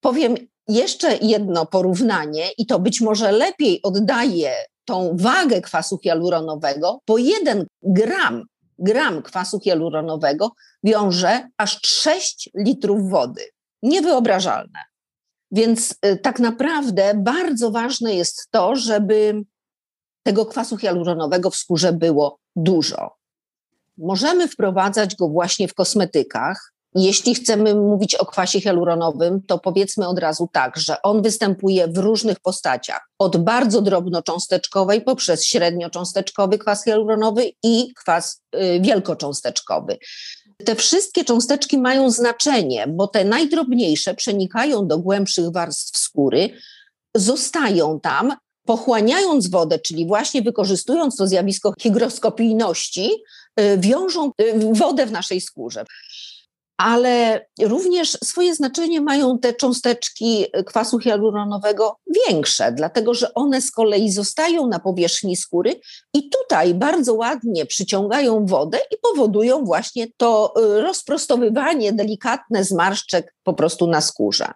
Powiem 0.00 0.34
jeszcze 0.68 1.16
jedno 1.16 1.66
porównanie, 1.66 2.50
i 2.58 2.66
to 2.66 2.78
być 2.78 3.00
może 3.00 3.32
lepiej 3.32 3.82
oddaje 3.82 4.54
tą 4.84 5.16
wagę 5.16 5.60
kwasu 5.60 5.98
hialuronowego, 5.98 7.00
bo 7.06 7.18
jeden 7.18 7.66
gram, 7.82 8.44
gram 8.78 9.22
kwasu 9.22 9.60
hialuronowego 9.60 10.52
wiąże 10.84 11.48
aż 11.56 11.80
6 11.82 12.50
litrów 12.54 13.10
wody. 13.10 13.44
Niewyobrażalne. 13.82 14.78
Więc 15.50 15.94
y, 16.06 16.16
tak 16.16 16.38
naprawdę 16.38 17.14
bardzo 17.16 17.70
ważne 17.70 18.14
jest 18.14 18.48
to, 18.50 18.76
żeby 18.76 19.42
tego 20.22 20.46
kwasu 20.46 20.76
hialuronowego 20.76 21.50
w 21.50 21.56
skórze 21.56 21.92
było 21.92 22.38
dużo. 22.56 23.14
Możemy 23.98 24.48
wprowadzać 24.48 25.16
go 25.16 25.28
właśnie 25.28 25.68
w 25.68 25.74
kosmetykach, 25.74 26.73
jeśli 26.94 27.34
chcemy 27.34 27.74
mówić 27.74 28.14
o 28.14 28.26
kwasie 28.26 28.60
hialuronowym, 28.60 29.42
to 29.46 29.58
powiedzmy 29.58 30.08
od 30.08 30.18
razu 30.18 30.48
tak, 30.52 30.76
że 30.76 31.02
on 31.02 31.22
występuje 31.22 31.88
w 31.88 31.98
różnych 31.98 32.40
postaciach. 32.40 33.08
Od 33.18 33.36
bardzo 33.36 33.82
drobnocząsteczkowej 33.82 35.00
poprzez 35.00 35.44
średniocząsteczkowy 35.44 36.58
kwas 36.58 36.84
hialuronowy 36.84 37.52
i 37.62 37.94
kwas 37.94 38.42
y, 38.54 38.80
wielkocząsteczkowy. 38.80 39.98
Te 40.64 40.74
wszystkie 40.74 41.24
cząsteczki 41.24 41.78
mają 41.78 42.10
znaczenie, 42.10 42.86
bo 42.88 43.06
te 43.06 43.24
najdrobniejsze 43.24 44.14
przenikają 44.14 44.86
do 44.86 44.98
głębszych 44.98 45.52
warstw 45.52 45.98
skóry, 45.98 46.50
zostają 47.14 48.00
tam, 48.00 48.36
pochłaniając 48.64 49.50
wodę, 49.50 49.78
czyli 49.78 50.06
właśnie 50.06 50.42
wykorzystując 50.42 51.16
to 51.16 51.26
zjawisko 51.26 51.74
hygroskopijności, 51.82 53.10
y, 53.60 53.78
wiążą 53.78 54.30
y, 54.40 54.72
wodę 54.72 55.06
w 55.06 55.12
naszej 55.12 55.40
skórze 55.40 55.84
ale 56.76 57.46
również 57.62 58.18
swoje 58.24 58.54
znaczenie 58.54 59.00
mają 59.00 59.38
te 59.38 59.54
cząsteczki 59.54 60.46
kwasu 60.66 60.98
hialuronowego 60.98 61.96
większe, 62.28 62.72
dlatego 62.72 63.14
że 63.14 63.34
one 63.34 63.60
z 63.60 63.70
kolei 63.70 64.12
zostają 64.12 64.66
na 64.66 64.78
powierzchni 64.78 65.36
skóry 65.36 65.80
i 66.14 66.30
tutaj 66.30 66.74
bardzo 66.74 67.14
ładnie 67.14 67.66
przyciągają 67.66 68.46
wodę 68.46 68.78
i 68.90 68.96
powodują 69.02 69.64
właśnie 69.64 70.06
to 70.16 70.54
y, 70.58 70.80
rozprostowywanie 70.80 71.92
delikatne 71.92 72.64
zmarszczek 72.64 73.34
po 73.42 73.54
prostu 73.54 73.86
na 73.86 74.00
skórze. 74.00 74.52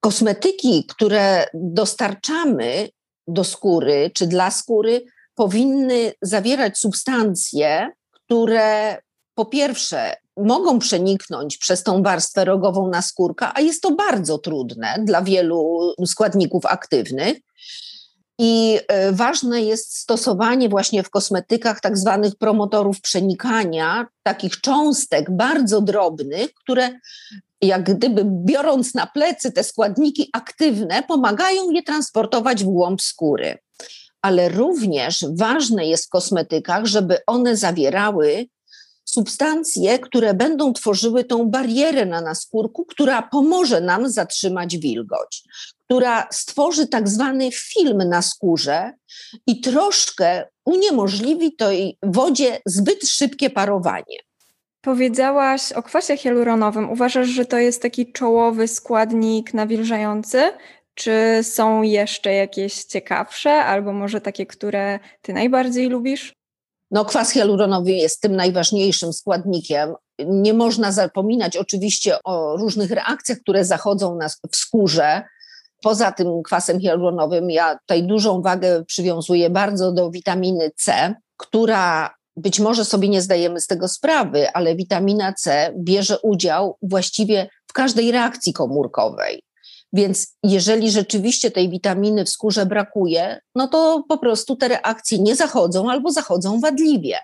Kosmetyki, 0.00 0.84
które 0.88 1.46
dostarczamy 1.54 2.88
do 3.28 3.44
skóry 3.44 4.10
czy 4.14 4.26
dla 4.26 4.50
skóry, 4.50 5.04
powinny 5.34 6.12
zawierać 6.22 6.78
substancje, 6.78 7.90
które 8.12 8.96
po 9.34 9.44
pierwsze 9.44 10.16
mogą 10.36 10.78
przeniknąć 10.78 11.58
przez 11.58 11.82
tą 11.82 12.02
warstwę 12.02 12.44
rogową 12.44 12.88
na 12.88 13.02
skórka, 13.02 13.52
a 13.54 13.60
jest 13.60 13.82
to 13.82 13.90
bardzo 13.90 14.38
trudne 14.38 14.94
dla 15.04 15.22
wielu 15.22 15.78
składników 16.06 16.66
aktywnych. 16.66 17.36
I 18.38 18.78
e, 18.88 19.12
ważne 19.12 19.62
jest 19.62 19.98
stosowanie 19.98 20.68
właśnie 20.68 21.02
w 21.02 21.10
kosmetykach 21.10 21.80
tak 21.80 21.98
zwanych 21.98 22.36
promotorów 22.36 23.00
przenikania, 23.00 24.06
takich 24.22 24.60
cząstek 24.60 25.30
bardzo 25.30 25.80
drobnych, 25.80 26.54
które 26.54 26.90
jak 27.62 27.94
gdyby 27.94 28.22
biorąc 28.26 28.94
na 28.94 29.06
plecy 29.06 29.52
te 29.52 29.64
składniki 29.64 30.30
aktywne, 30.32 31.02
pomagają 31.02 31.70
je 31.70 31.82
transportować 31.82 32.64
w 32.64 32.66
głąb 32.66 33.02
skóry. 33.02 33.58
Ale 34.22 34.48
również 34.48 35.24
ważne 35.36 35.86
jest 35.86 36.06
w 36.06 36.08
kosmetykach, 36.08 36.86
żeby 36.86 37.18
one 37.26 37.56
zawierały 37.56 38.46
substancje, 39.10 39.98
które 39.98 40.34
będą 40.34 40.72
tworzyły 40.72 41.24
tą 41.24 41.50
barierę 41.50 42.06
na 42.06 42.20
naskórku, 42.20 42.84
która 42.84 43.22
pomoże 43.22 43.80
nam 43.80 44.08
zatrzymać 44.08 44.78
wilgoć, 44.78 45.42
która 45.84 46.28
stworzy 46.32 46.86
tak 46.86 47.08
zwany 47.08 47.50
film 47.52 47.98
na 47.98 48.22
skórze 48.22 48.92
i 49.46 49.60
troszkę 49.60 50.46
uniemożliwi 50.64 51.56
tej 51.56 51.98
wodzie 52.02 52.60
zbyt 52.66 53.08
szybkie 53.08 53.50
parowanie. 53.50 54.16
Powiedziałaś 54.80 55.72
o 55.72 55.82
kwasie 55.82 56.16
hialuronowym. 56.16 56.90
Uważasz, 56.90 57.28
że 57.28 57.44
to 57.44 57.58
jest 57.58 57.82
taki 57.82 58.12
czołowy 58.12 58.68
składnik 58.68 59.54
nawilżający? 59.54 60.52
Czy 60.94 61.38
są 61.42 61.82
jeszcze 61.82 62.32
jakieś 62.34 62.84
ciekawsze, 62.84 63.50
albo 63.52 63.92
może 63.92 64.20
takie, 64.20 64.46
które 64.46 64.98
ty 65.22 65.32
najbardziej 65.32 65.88
lubisz? 65.88 66.39
No, 66.90 67.04
kwas 67.04 67.30
hialuronowy 67.30 67.92
jest 67.92 68.20
tym 68.20 68.36
najważniejszym 68.36 69.12
składnikiem. 69.12 69.94
Nie 70.18 70.54
można 70.54 70.92
zapominać 70.92 71.56
oczywiście 71.56 72.22
o 72.24 72.56
różnych 72.56 72.90
reakcjach, 72.90 73.38
które 73.38 73.64
zachodzą 73.64 74.16
nas 74.16 74.40
w 74.52 74.56
skórze. 74.56 75.22
Poza 75.82 76.12
tym 76.12 76.42
kwasem 76.42 76.80
hialuronowym, 76.80 77.50
ja 77.50 77.78
tutaj 77.78 78.02
dużą 78.02 78.42
wagę 78.42 78.84
przywiązuję 78.84 79.50
bardzo 79.50 79.92
do 79.92 80.10
witaminy 80.10 80.70
C, 80.76 81.14
która 81.36 82.14
być 82.36 82.60
może 82.60 82.84
sobie 82.84 83.08
nie 83.08 83.22
zdajemy 83.22 83.60
z 83.60 83.66
tego 83.66 83.88
sprawy, 83.88 84.52
ale 84.52 84.76
witamina 84.76 85.32
C 85.32 85.74
bierze 85.78 86.18
udział 86.18 86.76
właściwie 86.82 87.48
w 87.66 87.72
każdej 87.72 88.12
reakcji 88.12 88.52
komórkowej. 88.52 89.42
Więc 89.92 90.36
jeżeli 90.42 90.90
rzeczywiście 90.90 91.50
tej 91.50 91.68
witaminy 91.68 92.24
w 92.24 92.30
skórze 92.30 92.66
brakuje, 92.66 93.40
no 93.54 93.68
to 93.68 94.04
po 94.08 94.18
prostu 94.18 94.56
te 94.56 94.68
reakcje 94.68 95.18
nie 95.18 95.36
zachodzą 95.36 95.90
albo 95.90 96.12
zachodzą 96.12 96.60
wadliwie. 96.60 97.18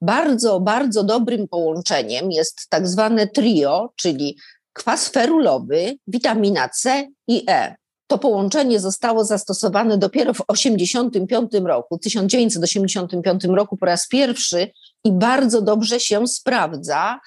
Bardzo, 0.00 0.60
bardzo 0.60 1.04
dobrym 1.04 1.48
połączeniem 1.48 2.30
jest 2.30 2.66
tak 2.68 2.88
zwane 2.88 3.26
trio, 3.26 3.92
czyli 3.96 4.36
kwas 4.72 5.08
ferulowy, 5.08 5.96
witamina 6.06 6.68
C 6.68 7.08
i 7.28 7.44
E. 7.48 7.74
To 8.06 8.18
połączenie 8.18 8.80
zostało 8.80 9.24
zastosowane 9.24 9.98
dopiero 9.98 10.34
w 10.34 10.42
1985 10.46 11.52
roku, 11.66 11.98
1985 11.98 13.44
roku 13.44 13.76
po 13.76 13.86
raz 13.86 14.08
pierwszy 14.08 14.70
i 15.04 15.12
bardzo 15.12 15.62
dobrze 15.62 16.00
się 16.00 16.26
sprawdza. 16.26 17.20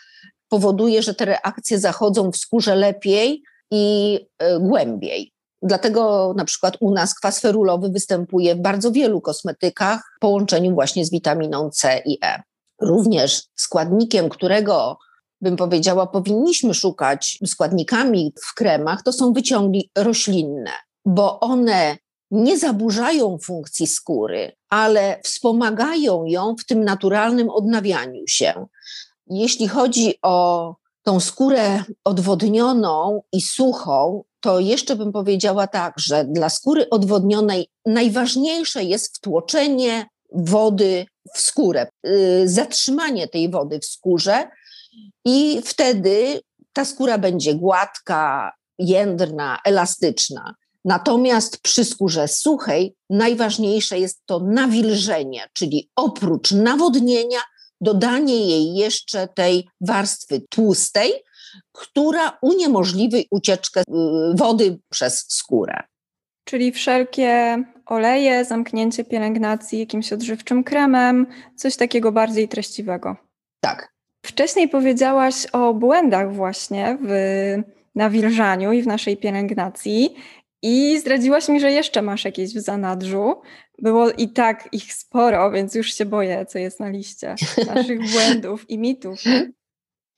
Powoduje, 0.50 1.02
że 1.02 1.14
te 1.14 1.26
reakcje 1.26 1.80
zachodzą 1.80 2.32
w 2.32 2.38
skórze 2.38 2.76
lepiej 2.76 3.44
i 3.74 4.20
e, 4.40 4.60
głębiej. 4.60 5.34
Dlatego 5.62 6.34
na 6.38 6.46
przykład 6.46 6.78
u 6.80 6.92
nas 6.92 7.16
kwas 7.16 7.40
ferulowy 7.40 7.90
występuje 7.90 8.56
w 8.56 8.62
bardzo 8.62 8.92
wielu 8.92 9.22
kosmetykach 9.22 10.02
w 10.18 10.20
połączeniu 10.20 10.74
właśnie 10.74 11.06
z 11.06 11.12
witaminą 11.12 11.70
C 11.70 12.02
i 12.06 12.18
E. 12.24 12.44
Również 12.82 13.44
składnikiem, 13.56 14.30
którego 14.30 14.98
bym 15.42 15.56
powiedziała, 15.56 16.08
powinniśmy 16.08 16.74
szukać 16.74 17.40
składnikami 17.46 18.34
w 18.46 18.54
kremach, 18.54 19.04
to 19.04 19.14
są 19.14 19.34
wyciągi 19.34 19.90
roślinne, 19.98 20.72
bo 21.06 21.40
one 21.40 21.98
nie 22.32 22.58
zaburzają 22.58 23.38
funkcji 23.38 23.88
skóry, 23.88 24.52
ale 24.70 25.20
wspomagają 25.24 26.26
ją 26.26 26.56
w 26.60 26.66
tym 26.66 26.84
naturalnym 26.84 27.50
odnawianiu 27.50 28.28
się. 28.28 28.66
Jeśli 29.28 29.68
chodzi 29.68 30.16
o 30.22 30.76
tą 31.04 31.20
skórę 31.20 31.84
odwodnioną 32.04 33.22
i 33.32 33.42
suchą, 33.42 34.24
to 34.40 34.60
jeszcze 34.60 34.96
bym 34.96 35.12
powiedziała 35.12 35.68
tak, 35.68 35.94
że 36.00 36.26
dla 36.26 36.50
skóry 36.50 36.90
odwodnionej 36.90 37.68
najważniejsze 37.86 38.84
jest 38.84 39.18
wtłoczenie 39.18 40.06
wody 40.34 41.06
w 41.34 41.40
skórę, 41.40 41.88
y, 42.08 42.44
zatrzymanie 42.46 43.28
tej 43.28 43.50
wody 43.50 43.80
w 43.80 43.86
skórze, 43.86 44.48
i 45.26 45.62
wtedy 45.66 46.42
ta 46.74 46.86
skóra 46.86 47.18
będzie 47.18 47.56
gładka, 47.56 48.52
jędrna, 48.80 49.60
elastyczna. 49.66 50.56
Natomiast 50.86 51.58
przy 51.58 51.86
skórze 51.86 52.28
suchej 52.28 52.96
najważniejsze 53.10 54.00
jest 54.00 54.22
to 54.26 54.40
nawilżenie, 54.40 55.50
czyli 55.54 55.90
oprócz 55.96 56.52
nawodnienia, 56.52 57.40
dodanie 57.84 58.48
jej 58.48 58.76
jeszcze 58.76 59.28
tej 59.28 59.68
warstwy 59.82 60.42
tłustej, 60.50 61.12
która 61.72 62.38
uniemożliwi 62.42 63.28
ucieczkę 63.32 63.82
y, 63.82 63.84
wody 64.36 64.80
przez 64.90 65.26
skórę. 65.28 65.84
Czyli 66.46 66.72
wszelkie 66.72 67.64
oleje, 67.86 68.46
zamknięcie 68.46 69.06
pielęgnacji 69.06 69.80
jakimś 69.80 70.14
odżywczym 70.14 70.64
kremem, 70.64 71.28
coś 71.56 71.76
takiego 71.76 72.12
bardziej 72.12 72.48
treściwego. 72.48 73.16
Tak, 73.60 73.94
Wcześniej 74.26 74.70
powiedziałaś 74.70 75.46
o 75.52 75.74
błędach 75.74 76.34
właśnie 76.34 76.98
w 77.02 77.14
nawilżaniu 77.96 78.72
i 78.72 78.82
w 78.82 78.88
naszej 78.88 79.18
pielęgnacji 79.18 80.16
i 80.64 81.00
zdradziłaś 81.00 81.50
mi, 81.50 81.60
że 81.60 81.72
jeszcze 81.72 82.02
masz 82.02 82.26
jakieś 82.26 82.54
w 82.54 82.60
zanadrzu. 82.60 83.42
Było 83.80 84.12
i 84.12 84.30
tak 84.30 84.70
ich 84.72 84.94
sporo, 84.94 85.52
więc 85.52 85.76
już 85.76 85.94
się 85.94 86.06
boję, 86.06 86.46
co 86.46 86.60
jest 86.60 86.80
na 86.80 86.90
liście 86.90 87.36
naszych 87.76 88.12
błędów 88.12 88.70
i 88.70 88.78
mitów. 88.78 89.22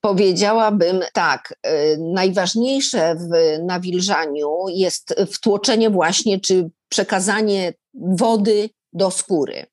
Powiedziałabym 0.02 1.00
tak, 1.14 1.54
y, 1.68 1.98
najważniejsze 2.14 3.16
w 3.16 3.60
nawilżaniu 3.64 4.50
jest 4.70 5.16
wtłoczenie 5.32 5.90
właśnie, 5.90 6.40
czy 6.40 6.70
przekazanie 6.90 7.74
wody 7.94 8.70
do 8.94 9.12
skóry. 9.12 9.66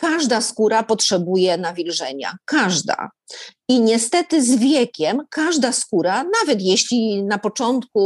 Każda 0.00 0.40
skóra 0.40 0.82
potrzebuje 0.82 1.56
nawilżenia, 1.56 2.36
każda. 2.44 3.10
I 3.68 3.80
niestety 3.80 4.42
z 4.42 4.56
wiekiem 4.56 5.22
każda 5.30 5.72
skóra, 5.72 6.24
nawet 6.40 6.62
jeśli 6.62 7.22
na 7.22 7.38
początku 7.38 8.00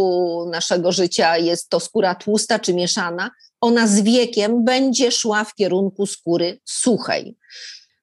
naszego 0.51 0.93
życia 0.93 1.39
jest 1.39 1.69
to 1.69 1.81
skóra 1.81 2.15
tłusta 2.15 2.59
czy 2.59 2.75
mieszana, 2.75 3.31
ona 3.61 3.87
z 3.87 4.01
wiekiem 4.01 4.65
będzie 4.65 5.11
szła 5.11 5.45
w 5.45 5.55
kierunku 5.55 6.07
skóry 6.07 6.61
suchej. 6.65 7.37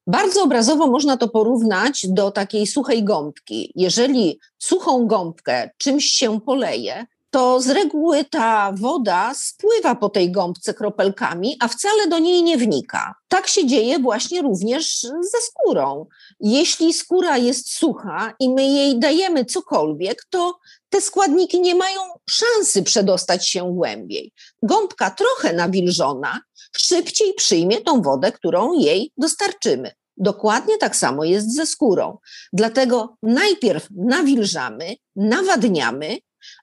Bardzo 0.07 0.43
obrazowo 0.43 0.87
można 0.87 1.17
to 1.17 1.29
porównać 1.29 2.05
do 2.09 2.31
takiej 2.31 2.67
suchej 2.67 3.03
gąbki. 3.03 3.71
Jeżeli 3.75 4.39
suchą 4.59 5.07
gąbkę 5.07 5.69
czymś 5.77 6.05
się 6.05 6.41
poleje, 6.41 7.05
to 7.31 7.61
z 7.61 7.69
reguły 7.69 8.25
ta 8.25 8.73
woda 8.75 9.33
spływa 9.35 9.95
po 9.95 10.09
tej 10.09 10.31
gąbce 10.31 10.73
kropelkami, 10.73 11.57
a 11.59 11.67
wcale 11.67 12.07
do 12.07 12.19
niej 12.19 12.43
nie 12.43 12.57
wnika. 12.57 13.15
Tak 13.27 13.47
się 13.47 13.67
dzieje 13.67 13.99
właśnie 13.99 14.41
również 14.41 15.01
ze 15.01 15.41
skórą. 15.41 16.05
Jeśli 16.39 16.93
skóra 16.93 17.37
jest 17.37 17.73
sucha 17.73 18.33
i 18.39 18.49
my 18.49 18.63
jej 18.63 18.99
dajemy 18.99 19.45
cokolwiek, 19.45 20.25
to 20.29 20.59
te 20.89 21.01
składniki 21.01 21.61
nie 21.61 21.75
mają 21.75 22.01
szansy 22.29 22.83
przedostać 22.83 23.49
się 23.49 23.73
głębiej. 23.73 24.33
Gąbka 24.63 25.11
trochę 25.11 25.53
nawilżona 25.53 26.41
szybciej 26.77 27.33
przyjmie 27.33 27.81
tą 27.81 28.01
wodę, 28.01 28.31
którą 28.31 28.73
jej 28.73 29.11
dostarczymy. 29.17 29.91
Dokładnie 30.17 30.77
tak 30.77 30.95
samo 30.95 31.23
jest 31.23 31.55
ze 31.55 31.65
skórą. 31.65 32.17
Dlatego 32.53 33.15
najpierw 33.23 33.87
nawilżamy, 33.91 34.95
nawadniamy, 35.15 36.17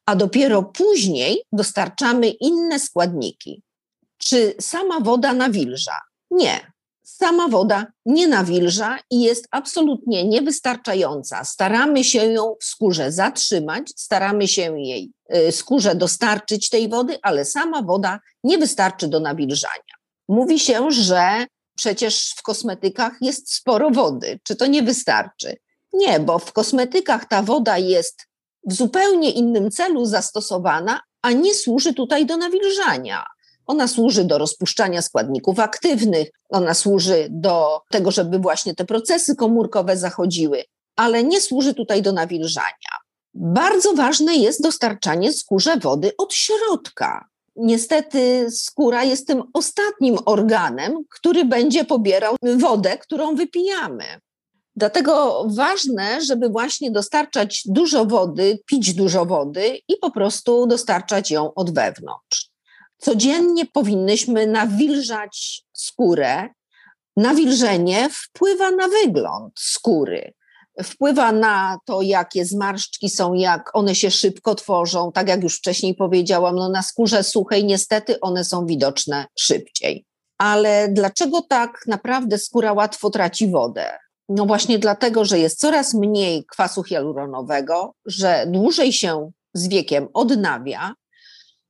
a 0.08 0.16
dopiero 0.16 0.62
później 0.62 1.42
dostarczamy 1.52 2.28
inne 2.28 2.78
składniki. 2.78 3.62
Czy 4.18 4.54
sama 4.60 5.00
woda 5.00 5.32
nawilża? 5.32 6.00
Nie. 6.30 6.72
Sama 7.04 7.48
woda 7.48 7.86
nie 8.06 8.28
nawilża 8.28 8.98
i 9.10 9.20
jest 9.20 9.48
absolutnie 9.50 10.24
niewystarczająca. 10.24 11.44
Staramy 11.44 12.04
się 12.04 12.26
ją 12.26 12.54
w 12.60 12.64
skórze 12.64 13.12
zatrzymać, 13.12 13.92
staramy 13.96 14.48
się 14.48 14.80
jej 14.80 15.12
y, 15.34 15.52
skórze 15.52 15.94
dostarczyć 15.94 16.70
tej 16.70 16.88
wody, 16.88 17.18
ale 17.22 17.44
sama 17.44 17.82
woda 17.82 18.20
nie 18.44 18.58
wystarczy 18.58 19.08
do 19.08 19.20
nawilżania. 19.20 19.94
Mówi 20.28 20.58
się, 20.58 20.90
że 20.90 21.46
przecież 21.76 22.34
w 22.36 22.42
kosmetykach 22.42 23.12
jest 23.20 23.54
sporo 23.54 23.90
wody. 23.90 24.40
Czy 24.42 24.56
to 24.56 24.66
nie 24.66 24.82
wystarczy? 24.82 25.56
Nie, 25.92 26.20
bo 26.20 26.38
w 26.38 26.52
kosmetykach 26.52 27.28
ta 27.28 27.42
woda 27.42 27.78
jest 27.78 28.28
w 28.66 28.72
zupełnie 28.72 29.30
innym 29.30 29.70
celu 29.70 30.06
zastosowana, 30.06 31.00
a 31.22 31.32
nie 31.32 31.54
służy 31.54 31.94
tutaj 31.94 32.26
do 32.26 32.36
nawilżania. 32.36 33.24
Ona 33.66 33.88
służy 33.88 34.24
do 34.24 34.38
rozpuszczania 34.38 35.02
składników 35.02 35.58
aktywnych, 35.58 36.28
ona 36.48 36.74
służy 36.74 37.26
do 37.30 37.80
tego, 37.90 38.10
żeby 38.10 38.38
właśnie 38.38 38.74
te 38.74 38.84
procesy 38.84 39.36
komórkowe 39.36 39.96
zachodziły, 39.96 40.64
ale 40.96 41.24
nie 41.24 41.40
służy 41.40 41.74
tutaj 41.74 42.02
do 42.02 42.12
nawilżania. 42.12 42.92
Bardzo 43.34 43.94
ważne 43.94 44.36
jest 44.36 44.62
dostarczanie 44.62 45.32
skórze 45.32 45.76
wody 45.76 46.12
od 46.18 46.34
środka. 46.34 47.28
Niestety 47.56 48.50
skóra 48.50 49.04
jest 49.04 49.26
tym 49.26 49.42
ostatnim 49.52 50.18
organem, 50.26 51.04
który 51.10 51.44
będzie 51.44 51.84
pobierał 51.84 52.36
wodę, 52.56 52.98
którą 52.98 53.34
wypijamy. 53.34 54.04
Dlatego 54.78 55.44
ważne, 55.48 56.22
żeby 56.22 56.48
właśnie 56.48 56.90
dostarczać 56.90 57.62
dużo 57.66 58.04
wody, 58.04 58.58
pić 58.66 58.94
dużo 58.94 59.24
wody 59.26 59.78
i 59.88 59.96
po 59.96 60.10
prostu 60.10 60.66
dostarczać 60.66 61.30
ją 61.30 61.54
od 61.54 61.74
wewnątrz. 61.74 62.50
Codziennie 62.98 63.66
powinnyśmy 63.66 64.46
nawilżać 64.46 65.64
skórę. 65.72 66.48
Nawilżenie 67.16 68.08
wpływa 68.12 68.70
na 68.70 68.88
wygląd 68.88 69.52
skóry, 69.58 70.32
wpływa 70.84 71.32
na 71.32 71.78
to, 71.84 72.02
jakie 72.02 72.44
zmarszczki 72.44 73.10
są, 73.10 73.34
jak 73.34 73.76
one 73.76 73.94
się 73.94 74.10
szybko 74.10 74.54
tworzą. 74.54 75.12
Tak 75.12 75.28
jak 75.28 75.42
już 75.42 75.58
wcześniej 75.58 75.94
powiedziałam, 75.94 76.56
no 76.56 76.68
na 76.68 76.82
skórze 76.82 77.22
suchej 77.22 77.64
niestety 77.64 78.20
one 78.20 78.44
są 78.44 78.66
widoczne 78.66 79.26
szybciej. 79.38 80.04
Ale 80.38 80.88
dlaczego 80.88 81.42
tak 81.42 81.80
naprawdę 81.86 82.38
skóra 82.38 82.72
łatwo 82.72 83.10
traci 83.10 83.50
wodę? 83.50 83.98
No 84.28 84.46
właśnie 84.46 84.78
dlatego, 84.78 85.24
że 85.24 85.38
jest 85.38 85.60
coraz 85.60 85.94
mniej 85.94 86.44
kwasu 86.44 86.82
hialuronowego, 86.82 87.94
że 88.06 88.44
dłużej 88.46 88.92
się 88.92 89.30
z 89.54 89.68
wiekiem 89.68 90.08
odnawia, 90.14 90.94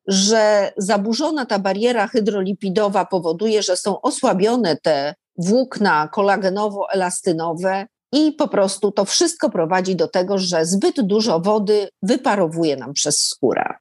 że 0.07 0.73
zaburzona 0.77 1.47
ta 1.47 1.59
bariera 1.59 2.07
hydrolipidowa 2.07 3.05
powoduje, 3.05 3.63
że 3.63 3.77
są 3.77 4.01
osłabione 4.01 4.77
te 4.77 5.15
włókna 5.37 6.09
kolagenowo-elastynowe 6.13 7.87
i 8.13 8.33
po 8.33 8.49
prostu 8.49 8.93
to 8.93 9.05
wszystko 9.05 9.51
prowadzi 9.51 9.97
do 9.97 10.09
tego, 10.09 10.39
że 10.39 10.67
zbyt 10.67 11.01
dużo 11.01 11.41
wody 11.41 11.89
wyparowuje 12.03 12.77
nam 12.77 12.93
przez 12.93 13.21
skórę. 13.21 13.75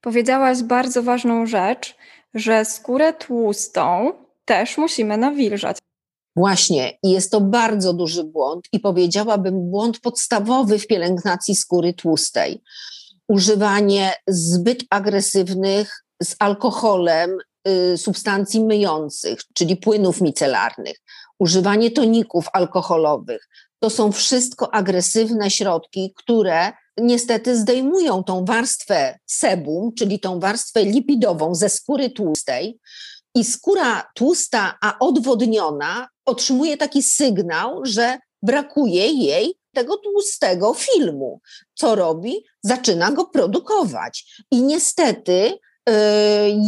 Powiedziałaś 0.00 0.62
bardzo 0.62 1.02
ważną 1.02 1.46
rzecz, 1.46 1.96
że 2.34 2.64
skórę 2.64 3.12
tłustą 3.12 4.12
też 4.44 4.78
musimy 4.78 5.16
nawilżać. 5.16 5.78
Właśnie, 6.36 6.98
i 7.02 7.10
jest 7.10 7.30
to 7.30 7.40
bardzo 7.40 7.92
duży 7.92 8.24
błąd 8.24 8.64
i 8.72 8.80
powiedziałabym 8.80 9.70
błąd 9.70 10.00
podstawowy 10.00 10.78
w 10.78 10.86
pielęgnacji 10.86 11.56
skóry 11.56 11.92
tłustej. 11.92 12.62
Używanie 13.28 14.12
zbyt 14.28 14.84
agresywnych 14.90 16.04
z 16.22 16.36
alkoholem 16.38 17.38
y, 17.68 17.98
substancji 17.98 18.64
myjących, 18.64 19.40
czyli 19.54 19.76
płynów 19.76 20.20
micelarnych, 20.20 20.96
używanie 21.38 21.90
toników 21.90 22.46
alkoholowych. 22.52 23.48
To 23.78 23.90
są 23.90 24.12
wszystko 24.12 24.74
agresywne 24.74 25.50
środki, 25.50 26.12
które 26.16 26.72
niestety 26.98 27.58
zdejmują 27.58 28.24
tą 28.24 28.44
warstwę 28.44 29.18
sebum, 29.26 29.94
czyli 29.98 30.20
tą 30.20 30.40
warstwę 30.40 30.84
lipidową 30.84 31.54
ze 31.54 31.68
skóry 31.68 32.10
tłustej. 32.10 32.80
I 33.34 33.44
skóra 33.44 34.10
tłusta, 34.14 34.78
a 34.80 34.98
odwodniona, 34.98 36.08
otrzymuje 36.24 36.76
taki 36.76 37.02
sygnał, 37.02 37.80
że 37.84 38.18
brakuje 38.42 39.06
jej 39.06 39.54
tego 39.72 39.96
tłustego 39.96 40.74
filmu. 40.74 41.40
Co 41.74 41.94
robi? 41.94 42.44
Zaczyna 42.62 43.12
go 43.12 43.24
produkować. 43.24 44.44
I 44.50 44.62
niestety 44.62 45.58
yy, 45.88 45.94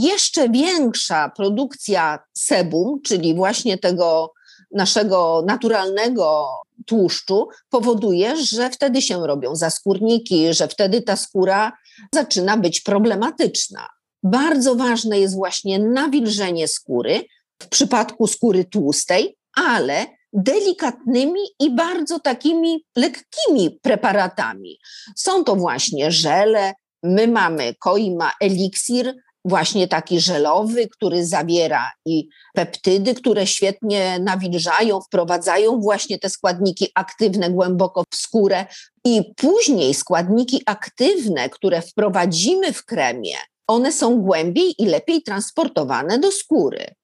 jeszcze 0.01 0.49
większa 0.49 1.33
produkcja 1.37 2.19
sebum, 2.33 3.03
czyli 3.03 3.35
właśnie 3.35 3.79
tego 3.79 4.33
naszego 4.71 5.45
naturalnego 5.47 6.49
tłuszczu, 6.87 7.49
powoduje, 7.71 8.37
że 8.37 8.71
wtedy 8.71 9.03
się 9.03 9.27
robią 9.27 9.57
zaskórniki, 9.57 10.55
że 10.55 10.69
wtedy 10.69 11.03
ta 11.03 11.17
skóra 11.17 11.73
zaczyna 12.15 12.57
być 12.57 12.81
problematyczna. 12.81 13.89
Bardzo 14.23 14.75
ważne 14.75 15.21
jest 15.21 15.35
właśnie 15.35 15.79
nawilżenie 15.79 16.69
skóry 16.69 17.25
w 17.63 17.69
przypadku 17.69 18.27
skóry 18.27 18.65
tłustej, 18.65 19.37
ale 19.57 20.07
delikatnymi 20.33 21.41
i 21.61 21.71
bardzo 21.71 22.21
takimi 22.21 22.85
lekkimi 22.97 23.79
preparatami. 23.83 24.79
Są 25.17 25.45
to 25.45 25.57
właśnie 25.57 26.13
żele, 26.13 26.73
my 27.03 27.29
mamy 27.29 27.75
Koima 27.75 28.33
Elixir, 28.41 29.15
właśnie 29.45 29.89
taki 29.89 30.21
żelowy, 30.21 30.89
który 30.89 31.27
zawiera 31.27 31.91
i 32.07 32.29
peptydy, 32.55 33.15
które 33.15 33.47
świetnie 33.47 34.19
nawilżają, 34.19 35.01
wprowadzają 35.01 35.81
właśnie 35.81 36.19
te 36.19 36.31
składniki 36.31 36.89
aktywne 36.95 37.51
głęboko 37.51 38.05
w 38.13 38.17
skórę 38.17 38.67
i 39.05 39.23
później 39.37 39.95
składniki 39.95 40.63
aktywne, 40.67 41.49
które 41.51 41.83
wprowadzimy 41.83 42.73
w 42.73 42.85
kremie, 42.85 43.37
one 43.67 43.93
są 43.93 44.21
głębiej 44.21 44.75
i 44.79 44.87
lepiej 44.87 45.23
transportowane 45.23 46.19
do 46.19 46.33
skóry. 46.33 46.95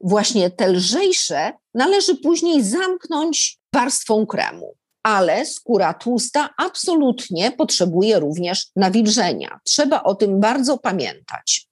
Właśnie 0.00 0.50
te 0.50 0.68
lżejsze 0.68 1.52
należy 1.74 2.16
później 2.16 2.64
zamknąć 2.64 3.58
warstwą 3.74 4.26
kremu 4.26 4.78
ale 5.08 5.46
skóra 5.46 5.94
tłusta 5.94 6.50
absolutnie 6.58 7.52
potrzebuje 7.52 8.20
również 8.20 8.66
nawilżenia. 8.76 9.60
Trzeba 9.64 10.02
o 10.02 10.14
tym 10.14 10.40
bardzo 10.40 10.78
pamiętać. 10.78 11.68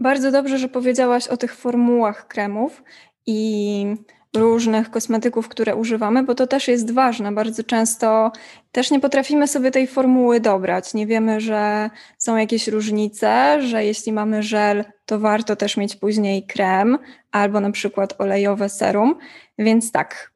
Bardzo 0.00 0.30
dobrze, 0.30 0.58
że 0.58 0.68
powiedziałaś 0.68 1.28
o 1.28 1.36
tych 1.36 1.56
formułach 1.56 2.28
kremów 2.28 2.82
i 3.26 3.86
różnych 4.34 4.90
kosmetyków, 4.90 5.48
które 5.48 5.76
używamy, 5.76 6.22
bo 6.22 6.34
to 6.34 6.46
też 6.46 6.68
jest 6.68 6.90
ważne. 6.90 7.32
Bardzo 7.32 7.64
często 7.64 8.32
też 8.72 8.90
nie 8.90 9.00
potrafimy 9.00 9.48
sobie 9.48 9.70
tej 9.70 9.86
formuły 9.86 10.40
dobrać. 10.40 10.94
Nie 10.94 11.06
wiemy, 11.06 11.40
że 11.40 11.90
są 12.18 12.36
jakieś 12.36 12.68
różnice, 12.68 13.62
że 13.62 13.84
jeśli 13.84 14.12
mamy 14.12 14.42
żel, 14.42 14.84
to 15.06 15.18
warto 15.18 15.56
też 15.56 15.76
mieć 15.76 15.96
później 15.96 16.46
krem 16.46 16.98
albo 17.32 17.60
na 17.60 17.70
przykład 17.70 18.20
olejowe 18.20 18.68
serum. 18.68 19.18
Więc 19.58 19.92
tak. 19.92 20.32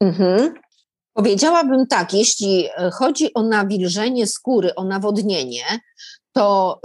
Mhm. 0.00 0.54
Powiedziałabym 1.12 1.86
tak, 1.86 2.14
jeśli 2.14 2.68
chodzi 2.92 3.34
o 3.34 3.42
nawilżenie 3.42 4.26
skóry, 4.26 4.74
o 4.74 4.84
nawodnienie, 4.84 5.64
to 6.32 6.80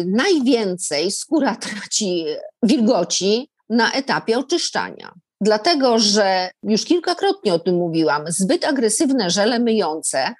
y, 0.00 0.04
najwięcej 0.06 1.10
skóra 1.10 1.56
traci 1.56 2.24
wilgoci 2.62 3.50
na 3.68 3.92
etapie 3.92 4.38
oczyszczania. 4.38 5.12
Dlatego, 5.40 5.98
że 5.98 6.50
już 6.62 6.84
kilkakrotnie 6.84 7.54
o 7.54 7.58
tym 7.58 7.74
mówiłam, 7.74 8.24
zbyt 8.28 8.64
agresywne 8.64 9.30
żele 9.30 9.58
myjące, 9.58 10.34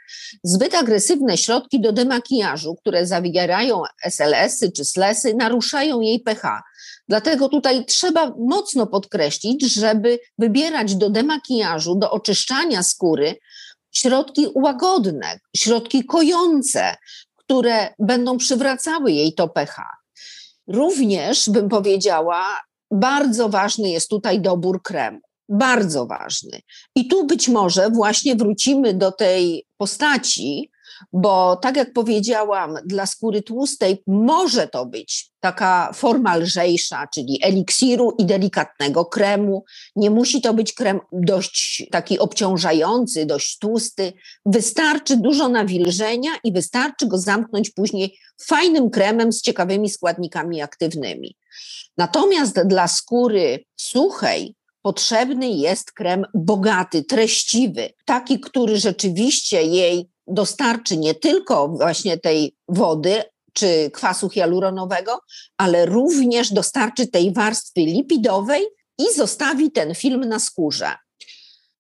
zbyt 0.45 0.75
agresywne 0.75 1.39
środki 1.39 1.81
do 1.81 1.93
demakijażu, 1.93 2.75
które 2.75 3.07
zawierają 3.07 3.83
SLS-y 4.05 4.73
czy 4.73 4.85
SLS-y, 4.85 5.35
naruszają 5.35 6.01
jej 6.01 6.21
pH. 6.21 6.63
Dlatego 7.09 7.49
tutaj 7.49 7.85
trzeba 7.85 8.33
mocno 8.39 8.87
podkreślić, 8.87 9.75
żeby 9.75 10.19
wybierać 10.39 10.95
do 10.95 11.11
demakijażu, 11.11 11.95
do 11.95 12.11
oczyszczania 12.11 12.83
skóry 12.83 13.35
środki 13.93 14.47
łagodne, 14.55 15.39
środki 15.57 16.05
kojące, 16.05 16.97
które 17.37 17.95
będą 17.99 18.39
przywracały 18.39 19.13
jej 19.13 19.35
to 19.35 19.49
pH. 19.49 19.87
Również 20.67 21.51
bym 21.51 21.69
powiedziała, 21.69 22.61
bardzo 22.91 23.49
ważny 23.49 23.91
jest 23.91 24.09
tutaj 24.09 24.41
dobór 24.41 24.83
kremu. 24.83 25.21
Bardzo 25.49 26.07
ważny. 26.07 26.61
I 26.95 27.09
tu 27.09 27.27
być 27.27 27.49
może 27.49 27.91
właśnie 27.91 28.37
wrócimy 28.37 28.95
do 28.95 29.13
tej 29.13 29.67
postaci, 29.77 30.71
bo 31.13 31.57
tak 31.57 31.77
jak 31.77 31.93
powiedziałam, 31.93 32.75
dla 32.87 33.07
skóry 33.07 33.43
tłustej 33.43 34.03
może 34.07 34.69
to 34.69 34.87
być 34.87 35.31
taka 35.41 35.93
forma 35.93 36.37
lżejsza, 36.37 37.07
czyli 37.15 37.39
eliksiru 37.43 38.15
i 38.19 38.25
delikatnego 38.25 39.05
kremu. 39.05 39.65
Nie 39.97 40.11
musi 40.11 40.43
to 40.43 40.55
być 40.55 40.73
krem 40.73 41.01
dość 41.13 41.87
taki 41.91 42.19
obciążający, 42.19 43.27
dość 43.27 43.59
tłusty. 43.59 44.13
Wystarczy 44.47 45.17
dużo 45.17 45.49
nawilżenia 45.49 46.31
i 46.45 46.53
wystarczy 46.53 47.07
go 47.07 47.19
zamknąć 47.19 47.71
później 47.71 48.19
fajnym 48.47 48.91
kremem 48.91 49.33
z 49.33 49.43
ciekawymi 49.43 49.91
składnikami 49.91 50.63
aktywnymi. 50.63 51.37
Natomiast 51.97 52.61
dla 52.63 52.89
skóry 52.89 53.65
suchej 53.77 54.55
potrzebny 54.83 55.49
jest 55.51 55.93
krem 55.93 56.25
bogaty, 56.35 57.05
treściwy, 57.05 57.91
taki, 58.05 58.41
który 58.41 58.77
rzeczywiście 58.77 59.63
jej 59.63 60.11
dostarczy 60.27 60.97
nie 60.97 61.15
tylko 61.15 61.69
właśnie 61.69 62.19
tej 62.19 62.57
wody 62.69 63.23
czy 63.53 63.91
kwasu 63.91 64.31
hialuronowego, 64.31 65.21
ale 65.57 65.87
również 65.87 66.53
dostarczy 66.53 67.07
tej 67.07 67.33
warstwy 67.33 67.81
lipidowej 67.81 68.63
i 68.99 69.15
zostawi 69.15 69.71
ten 69.71 69.95
film 69.95 70.25
na 70.25 70.39
skórze. 70.39 70.95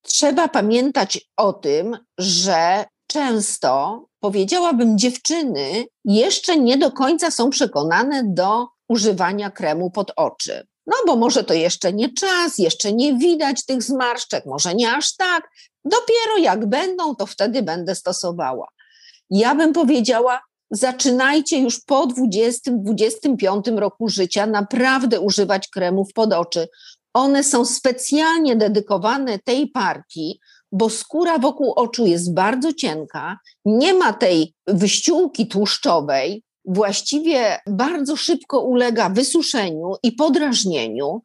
Trzeba 0.03 0.49
pamiętać 0.49 1.21
o 1.37 1.53
tym, 1.53 1.99
że 2.19 2.85
często, 3.07 4.05
powiedziałabym, 4.21 4.99
dziewczyny 4.99 5.85
jeszcze 6.05 6.59
nie 6.59 6.79
do 6.79 6.93
końca 6.93 7.31
są 7.31 7.51
przekonane 7.51 8.23
do 8.25 8.67
używania 8.91 9.51
kremu 9.51 9.91
pod 9.91 10.13
oczy. 10.17 10.67
No 10.87 10.97
bo 11.07 11.17
może 11.17 11.45
to 11.45 11.55
jeszcze 11.55 11.93
nie 11.93 12.13
czas, 12.13 12.59
jeszcze 12.59 12.93
nie 12.93 13.15
widać 13.15 13.67
tych 13.67 13.83
zmarszczek, 13.83 14.47
może 14.47 14.75
nie 14.75 14.93
aż 14.93 15.17
tak. 15.17 15.49
Dopiero 15.85 16.39
jak 16.39 16.67
będą, 16.67 17.15
to 17.15 17.27
wtedy 17.27 17.63
będę 17.63 17.95
stosowała. 17.95 18.69
Ja 19.31 19.55
bym 19.55 19.73
powiedziała, 19.73 20.41
zaczynajcie 20.71 21.59
już 21.59 21.81
po 21.81 22.07
20-25 22.07 23.79
roku 23.79 24.09
życia 24.09 24.47
naprawdę 24.47 25.21
używać 25.21 25.69
kremów 25.69 26.13
pod 26.15 26.33
oczy. 26.33 26.69
One 27.15 27.45
są 27.45 27.65
specjalnie 27.65 28.57
dedykowane 28.57 29.39
tej 29.39 29.69
partii, 29.69 30.41
bo 30.73 30.91
skóra 30.91 31.39
wokół 31.39 31.73
oczu 31.73 32.07
jest 32.07 32.35
bardzo 32.35 32.73
cienka, 32.73 33.39
nie 33.65 33.95
ma 33.95 34.13
tej 34.13 34.55
wyściółki 34.67 35.49
tłuszczowej, 35.49 36.43
właściwie 36.71 37.59
bardzo 37.67 38.17
szybko 38.17 38.61
ulega 38.61 39.09
wysuszeniu 39.09 39.95
i 40.03 40.13
podrażnieniu, 40.13 41.23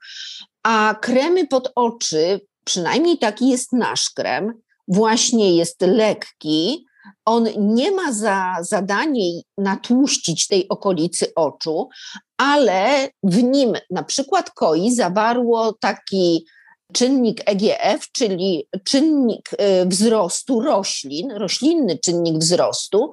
a 0.63 0.95
kremy 1.01 1.47
pod 1.47 1.71
oczy, 1.75 2.41
przynajmniej 2.63 3.17
taki 3.17 3.49
jest 3.49 3.73
nasz 3.73 4.10
krem, 4.10 4.53
właśnie 4.88 5.55
jest 5.55 5.81
lekki. 5.81 6.86
On 7.25 7.47
nie 7.58 7.91
ma 7.91 8.13
za 8.13 8.55
zadanie 8.62 9.41
natłuścić 9.58 10.47
tej 10.47 10.69
okolicy 10.69 11.34
oczu, 11.36 11.89
ale 12.38 13.10
w 13.23 13.43
nim 13.43 13.73
na 13.89 14.03
przykład 14.03 14.51
koi 14.51 14.91
zawarło 14.95 15.73
taki 15.73 16.45
czynnik 16.93 17.41
EGF, 17.45 18.12
czyli 18.12 18.67
czynnik 18.84 19.50
y, 19.54 19.86
wzrostu 19.86 20.62
roślin, 20.62 21.32
roślinny 21.32 21.98
czynnik 21.98 22.38
wzrostu, 22.38 23.12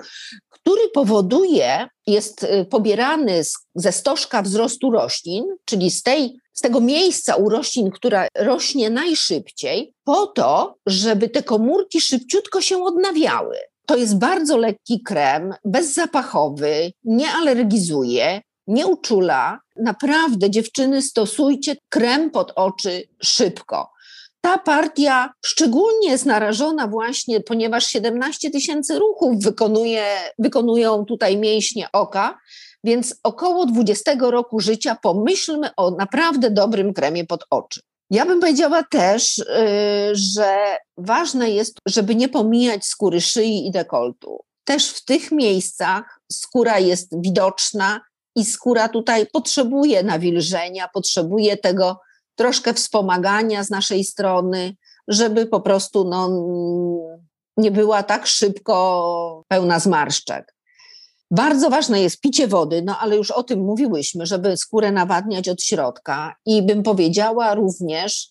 który 0.49 0.89
powoduje, 0.95 1.89
jest 2.07 2.43
y, 2.43 2.67
pobierany 2.71 3.43
ze 3.75 3.93
stożka 3.93 4.43
wzrostu 4.43 4.91
roślin, 4.91 5.45
czyli 5.65 5.91
z, 5.91 6.03
tej, 6.03 6.37
z 6.53 6.61
tego 6.61 6.81
miejsca 6.81 7.37
u 7.37 7.49
roślin, 7.49 7.91
która 7.91 8.29
rośnie 8.37 8.91
najszybciej, 8.91 9.95
po 10.05 10.27
to, 10.27 10.75
żeby 10.87 11.29
te 11.29 11.43
komórki 11.43 12.01
szybciutko 12.01 12.61
się 12.61 12.85
odnawiały. 12.85 13.57
To 13.87 13.97
jest 13.97 14.19
bardzo 14.19 14.57
lekki 14.57 15.03
krem, 15.03 15.55
bezzapachowy, 15.65 16.93
nie 17.05 17.31
alergizuje, 17.31 18.41
nie 18.67 18.87
uczula. 18.87 19.61
Naprawdę, 19.77 20.51
dziewczyny, 20.51 21.03
stosujcie 21.03 21.77
krem 21.89 22.31
pod 22.31 22.53
oczy 22.57 23.03
szybko. 23.23 23.93
Ta 24.45 24.59
partia 24.59 25.33
szczególnie 25.45 26.11
jest 26.11 26.27
narażona 26.27 26.89
właśnie, 26.89 27.41
ponieważ 27.41 27.87
17 27.87 28.51
tysięcy 28.51 28.99
ruchów 28.99 29.43
wykonuje, 29.43 30.07
wykonują 30.39 31.05
tutaj 31.05 31.37
mięśnie 31.37 31.89
oka, 31.93 32.39
więc 32.85 33.15
około 33.23 33.67
20 33.67 34.15
roku 34.21 34.61
życia 34.61 34.97
pomyślmy 35.03 35.71
o 35.77 35.91
naprawdę 35.91 36.51
dobrym 36.51 36.95
kremie 36.95 37.27
pod 37.27 37.45
oczy. 37.51 37.81
Ja 38.11 38.27
bym 38.27 38.41
powiedziała 38.41 38.83
też, 38.83 39.39
yy, 39.39 39.45
że 40.13 40.77
ważne 40.97 41.51
jest, 41.51 41.79
żeby 41.89 42.15
nie 42.15 42.29
pomijać 42.29 42.87
skóry 42.87 43.21
szyi 43.21 43.67
i 43.67 43.71
dekoltu. 43.71 44.45
Też 44.65 44.89
w 44.89 45.05
tych 45.05 45.33
miejscach 45.33 46.21
skóra 46.33 46.79
jest 46.79 47.23
widoczna 47.23 48.01
i 48.37 48.45
skóra 48.45 48.89
tutaj 48.89 49.27
potrzebuje 49.27 50.03
nawilżenia, 50.03 50.89
potrzebuje 50.95 51.57
tego 51.57 52.01
troszkę 52.35 52.75
wspomagania 52.75 53.65
z 53.65 53.71
naszej 53.71 54.05
strony, 54.05 54.77
żeby 55.09 55.47
po 55.47 55.61
prostu 55.61 56.09
no, 56.09 56.29
nie 57.57 57.71
była 57.71 58.03
tak 58.03 58.27
szybko 58.27 59.45
pełna 59.49 59.79
zmarszczek. 59.79 60.55
Bardzo 61.31 61.71
ważne 61.71 62.03
jest 62.03 62.21
picie 62.21 62.49
wody, 62.49 62.83
no 62.83 62.99
ale 62.99 63.17
już 63.17 63.31
o 63.31 63.43
tym 63.43 63.61
mówiłyśmy, 63.61 64.27
żeby 64.27 64.57
skórę 64.57 64.93
nawadniać 64.93 65.49
od 65.49 65.63
środka. 65.63 66.35
I 66.47 66.63
bym 66.63 66.83
powiedziała 66.83 67.55
również, 67.55 68.29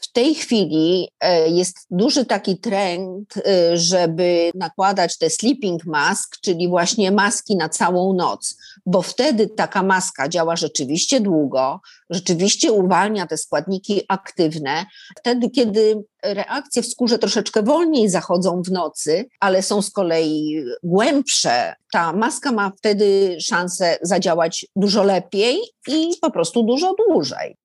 w 0.00 0.12
tej 0.12 0.34
chwili 0.34 1.08
e, 1.20 1.48
jest 1.48 1.86
duży 1.90 2.24
taki 2.24 2.58
trend, 2.58 3.34
e, 3.36 3.76
żeby 3.76 4.50
nakładać 4.54 5.18
te 5.18 5.30
sleeping 5.30 5.84
mask, 5.84 6.36
czyli 6.40 6.68
właśnie 6.68 7.12
maski 7.12 7.56
na 7.56 7.68
całą 7.68 8.12
noc, 8.12 8.56
bo 8.86 9.02
wtedy 9.02 9.46
taka 9.46 9.82
maska 9.82 10.28
działa 10.28 10.56
rzeczywiście 10.56 11.20
długo, 11.20 11.80
rzeczywiście 12.10 12.72
uwalnia 12.72 13.26
te 13.26 13.36
składniki 13.36 14.02
aktywne. 14.08 14.86
Wtedy, 15.18 15.50
kiedy 15.50 16.04
reakcje 16.22 16.82
w 16.82 16.86
skórze 16.86 17.18
troszeczkę 17.18 17.62
wolniej 17.62 18.08
zachodzą 18.08 18.62
w 18.62 18.70
nocy, 18.70 19.28
ale 19.40 19.62
są 19.62 19.82
z 19.82 19.90
kolei 19.90 20.64
głębsze, 20.82 21.74
ta 21.92 22.12
maska 22.12 22.52
ma 22.52 22.72
wtedy 22.78 23.36
szansę 23.40 23.98
zadziałać 24.02 24.66
dużo 24.76 25.02
lepiej 25.02 25.58
i 25.88 26.10
po 26.20 26.30
prostu 26.30 26.62
dużo 26.62 26.94
dłużej. 26.94 27.56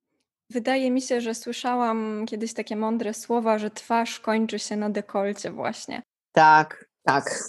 Wydaje 0.50 0.92
mi 0.92 1.02
się, 1.02 1.22
że 1.22 1.36
słyszałam 1.36 2.26
kiedyś 2.28 2.54
takie 2.54 2.76
mądre 2.76 3.14
słowa, 3.14 3.58
że 3.58 3.72
twarz 3.72 4.20
kończy 4.20 4.60
się 4.60 4.76
na 4.76 4.90
dekolcie 4.90 5.52
właśnie. 5.52 6.02
Tak, 6.32 6.86
tak. 7.04 7.40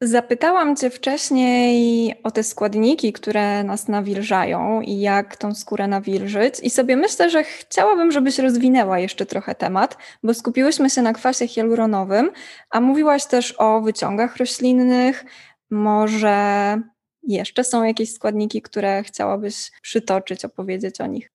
Zapytałam 0.00 0.76
Cię 0.76 0.90
wcześniej 0.90 2.14
o 2.22 2.30
te 2.30 2.42
składniki, 2.42 3.12
które 3.12 3.64
nas 3.64 3.88
nawilżają 3.88 4.80
i 4.80 5.00
jak 5.00 5.36
tą 5.36 5.54
skórę 5.54 5.86
nawilżyć. 5.86 6.60
I 6.62 6.70
sobie 6.70 6.96
myślę, 6.96 7.30
że 7.30 7.44
chciałabym, 7.44 8.12
żebyś 8.12 8.38
rozwinęła 8.38 8.98
jeszcze 8.98 9.26
trochę 9.26 9.54
temat, 9.54 9.96
bo 10.22 10.34
skupiłyśmy 10.34 10.90
się 10.90 11.02
na 11.02 11.12
kwasie 11.12 11.48
hialuronowym, 11.48 12.30
a 12.70 12.80
mówiłaś 12.80 13.26
też 13.26 13.54
o 13.58 13.80
wyciągach 13.80 14.36
roślinnych. 14.36 15.24
Może 15.70 16.76
jeszcze 17.22 17.64
są 17.64 17.84
jakieś 17.84 18.12
składniki, 18.12 18.62
które 18.62 19.02
chciałabyś 19.02 19.70
przytoczyć, 19.82 20.44
opowiedzieć 20.44 21.00
o 21.00 21.06
nich? 21.06 21.30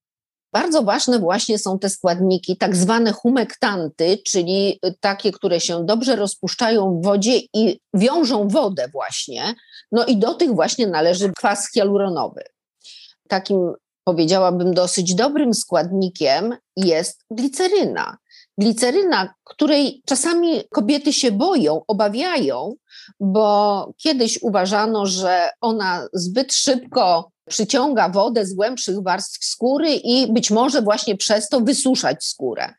Bardzo 0.54 0.84
ważne 0.84 1.20
właśnie 1.20 1.60
są 1.60 1.80
te 1.80 1.90
składniki, 1.90 2.58
tak 2.58 2.76
zwane 2.76 3.12
humektanty, 3.12 4.18
czyli 4.26 4.80
takie, 5.00 5.32
które 5.32 5.60
się 5.60 5.86
dobrze 5.86 6.16
rozpuszczają 6.16 7.00
w 7.00 7.06
wodzie 7.06 7.40
i 7.54 7.80
wiążą 7.94 8.48
wodę 8.48 8.88
właśnie. 8.94 9.56
No 9.92 10.06
i 10.06 10.18
do 10.18 10.34
tych 10.34 10.56
właśnie 10.56 10.88
należy 10.88 11.32
kwas 11.38 11.72
hialuronowy. 11.72 12.44
Takim 13.28 13.74
powiedziałabym 14.04 14.74
dosyć 14.74 15.16
dobrym 15.16 15.54
składnikiem 15.54 16.58
jest 16.76 17.26
gliceryna. 17.32 18.18
Gliceryna, 18.58 19.34
której 19.44 20.02
czasami 20.06 20.62
kobiety 20.70 21.14
się 21.14 21.32
boją, 21.32 21.82
obawiają, 21.88 22.74
bo 23.20 23.94
kiedyś 23.98 24.40
uważano, 24.42 25.06
że 25.06 25.50
ona 25.62 26.08
zbyt 26.14 26.54
szybko 26.54 27.33
przyciąga 27.50 28.10
wodę 28.10 28.46
z 28.46 28.54
głębszych 28.54 29.04
warstw 29.04 29.46
skóry 29.46 29.94
i 29.94 30.34
być 30.34 30.52
może 30.52 30.82
właśnie 30.82 31.18
przez 31.18 31.50
to 31.50 31.62
wysuszać 31.62 32.26
skórę. 32.26 32.74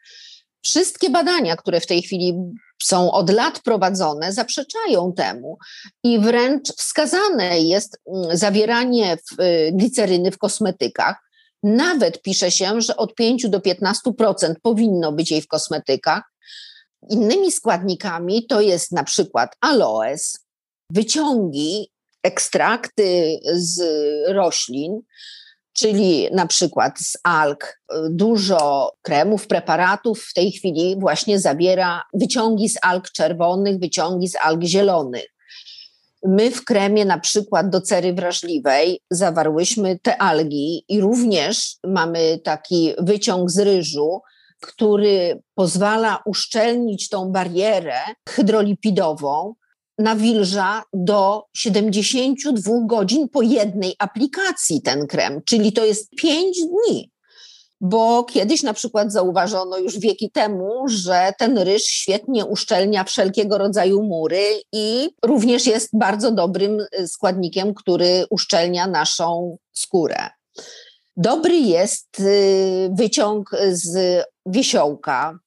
Wszystkie 0.65 1.11
badania, 1.11 1.57
które 1.57 1.81
w 1.81 1.87
tej 1.87 2.03
chwili 2.03 2.35
są 2.83 3.13
od 3.13 3.31
lat 3.31 3.61
prowadzone, 3.61 4.33
zaprzeczają 4.33 5.13
temu 5.13 5.59
i 6.03 6.19
wręcz 6.19 6.69
wskazane 6.69 7.61
jest 7.61 7.99
mm, 8.07 8.37
zawieranie 8.37 9.17
y, 9.41 9.73
gliceryny 9.73 10.31
w 10.31 10.39
kosmetykach. 10.39 11.17
Nawet 11.63 12.23
pisze 12.23 12.51
się, 12.51 12.81
że 12.81 12.97
od 12.97 13.15
5 13.15 13.49
do 13.49 13.59
15% 13.59 14.55
powinno 14.63 15.13
być 15.13 15.31
jej 15.31 15.43
w 15.43 15.49
kosmetykach. 15.49 16.23
Innymi 17.11 17.53
składnikami 17.53 18.47
to 18.47 18.61
jest 18.61 18.93
na 18.93 19.05
przykład 19.05 19.57
aloes, 19.61 20.39
wyciągi 20.91 21.91
ekstrakty 22.25 23.39
z 23.53 23.83
roślin, 24.29 25.01
czyli 25.73 26.29
na 26.33 26.47
przykład 26.47 26.99
z 26.99 27.17
alg. 27.25 27.81
Dużo 28.11 28.93
kremów, 29.03 29.47
preparatów 29.47 30.23
w 30.23 30.35
tej 30.35 30.53
chwili 30.53 30.97
właśnie 31.01 31.39
zawiera 31.41 32.03
wyciągi 32.15 32.69
z 32.69 32.77
alg 32.83 33.11
czerwonych, 33.11 33.79
wyciągi 33.79 34.29
z 34.29 34.37
alg 34.37 34.63
zielonych. 34.63 35.35
My 36.27 36.51
w 36.51 36.65
kremie 36.65 37.05
na 37.05 37.19
przykład 37.19 37.71
do 37.71 37.81
cery 37.81 38.13
wrażliwej 38.13 39.01
zawarłyśmy 39.11 39.99
te 39.99 40.17
algi 40.17 40.85
i 40.89 41.01
również 41.01 41.77
mamy 41.87 42.39
taki 42.45 42.95
wyciąg 42.99 43.51
z 43.51 43.59
ryżu, 43.59 44.21
który 44.61 45.43
pozwala 45.55 46.23
uszczelnić 46.27 47.09
tą 47.09 47.33
barierę 47.33 47.99
hydrolipidową, 48.29 49.55
nawilża 49.99 50.83
do 50.93 51.45
72 51.57 52.73
godzin 52.87 53.29
po 53.29 53.43
jednej 53.43 53.95
aplikacji 53.99 54.83
ten 54.83 55.07
krem, 55.07 55.43
czyli 55.45 55.73
to 55.73 55.85
jest 55.85 56.11
5 56.11 56.57
dni. 56.61 57.11
Bo 57.81 58.25
kiedyś 58.25 58.63
na 58.63 58.75
przykład 58.75 59.13
zauważono 59.13 59.79
już 59.79 59.99
wieki 59.99 60.31
temu, 60.31 60.83
że 60.87 61.33
ten 61.39 61.59
ryż 61.59 61.83
świetnie 61.83 62.47
uszczelnia 62.47 63.05
wszelkiego 63.05 63.59
rodzaju 63.59 64.03
mury 64.03 64.45
i 64.73 65.11
również 65.25 65.67
jest 65.67 65.89
bardzo 65.93 66.33
dobrym 66.33 66.81
y, 66.81 67.09
składnikiem, 67.09 67.75
który 67.75 68.27
uszczelnia 68.31 68.87
naszą 68.87 69.57
skórę. 69.73 70.17
Dobry 71.17 71.57
jest 71.57 72.21
y, 72.21 72.91
wyciąg 72.93 73.51
z 73.71 74.25
wiesiołka, 74.47 75.39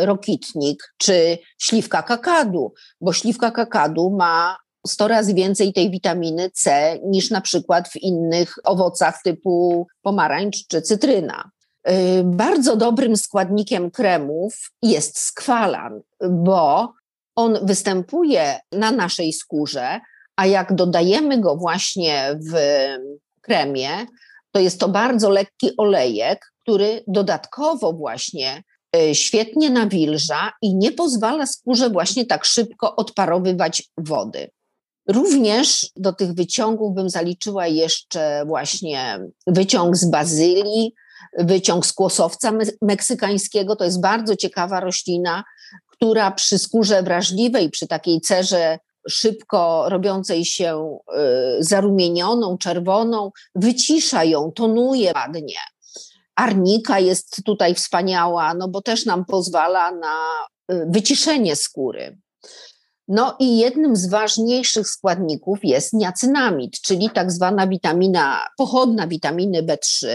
rokitnik 0.00 0.94
czy 0.98 1.38
śliwka 1.58 2.02
kakadu, 2.02 2.72
bo 3.00 3.12
śliwka 3.12 3.50
kakadu 3.50 4.10
ma 4.10 4.56
100 4.86 5.08
razy 5.08 5.34
więcej 5.34 5.72
tej 5.72 5.90
witaminy 5.90 6.50
C 6.50 6.98
niż 7.04 7.30
na 7.30 7.40
przykład 7.40 7.88
w 7.88 7.96
innych 7.96 8.54
owocach 8.64 9.22
typu 9.24 9.86
pomarańcz 10.02 10.66
czy 10.68 10.82
cytryna. 10.82 11.50
E, 11.84 12.24
bardzo 12.24 12.76
dobrym 12.76 13.16
składnikiem 13.16 13.90
kremów 13.90 14.72
jest 14.82 15.18
skwalan, 15.18 16.00
bo 16.30 16.92
on 17.36 17.58
występuje 17.62 18.58
na 18.72 18.90
naszej 18.90 19.32
skórze, 19.32 20.00
a 20.36 20.46
jak 20.46 20.74
dodajemy 20.74 21.40
go 21.40 21.56
właśnie 21.56 22.38
w 22.52 22.56
kremie, 23.40 23.90
to 24.52 24.60
jest 24.60 24.80
to 24.80 24.88
bardzo 24.88 25.30
lekki 25.30 25.70
olejek, 25.76 26.52
który 26.62 27.04
dodatkowo 27.06 27.92
właśnie 27.92 28.62
E, 28.62 28.64
świetnie 29.12 29.70
nawilża 29.70 30.52
i 30.62 30.74
nie 30.76 30.92
pozwala 30.92 31.46
skórze 31.46 31.90
właśnie 31.90 32.26
tak 32.26 32.44
szybko 32.44 32.96
odparowywać 32.96 33.90
wody. 33.98 34.50
Również 35.08 35.90
do 35.96 36.12
tych 36.12 36.32
wyciągów 36.32 36.94
bym 36.94 37.10
zaliczyła 37.10 37.66
jeszcze 37.66 38.44
właśnie 38.46 39.20
wyciąg 39.46 39.96
z 39.96 40.10
bazylii, 40.10 40.94
wyciąg 41.38 41.86
z 41.86 41.92
kłosowca 41.92 42.52
meksykańskiego. 42.82 43.76
To 43.76 43.84
jest 43.84 44.00
bardzo 44.00 44.36
ciekawa 44.36 44.80
roślina, 44.80 45.44
która 45.86 46.30
przy 46.30 46.58
skórze 46.58 47.02
wrażliwej, 47.02 47.70
przy 47.70 47.86
takiej 47.86 48.20
cerze 48.20 48.78
szybko 49.08 49.88
robiącej 49.88 50.44
się 50.44 50.98
e, 51.14 51.56
zarumienioną, 51.60 52.58
czerwoną, 52.58 53.30
wycisza 53.54 54.24
ją, 54.24 54.52
tonuje 54.52 55.12
ładnie. 55.14 55.58
Arnika 56.36 56.98
jest 56.98 57.42
tutaj 57.44 57.74
wspaniała, 57.74 58.54
no 58.54 58.68
bo 58.68 58.82
też 58.82 59.06
nam 59.06 59.24
pozwala 59.24 59.90
na 59.90 60.16
y, 60.72 60.86
wyciszenie 60.88 61.56
skóry. 61.56 62.18
No 63.08 63.36
i 63.38 63.58
jednym 63.58 63.96
z 63.96 64.06
ważniejszych 64.06 64.88
składników 64.88 65.58
jest 65.62 65.92
niacynamid, 65.92 66.80
czyli 66.80 67.10
tak 67.10 67.32
zwana 67.32 67.66
witamina, 67.66 68.46
pochodna 68.58 69.06
witaminy 69.06 69.62
B3, 69.62 70.06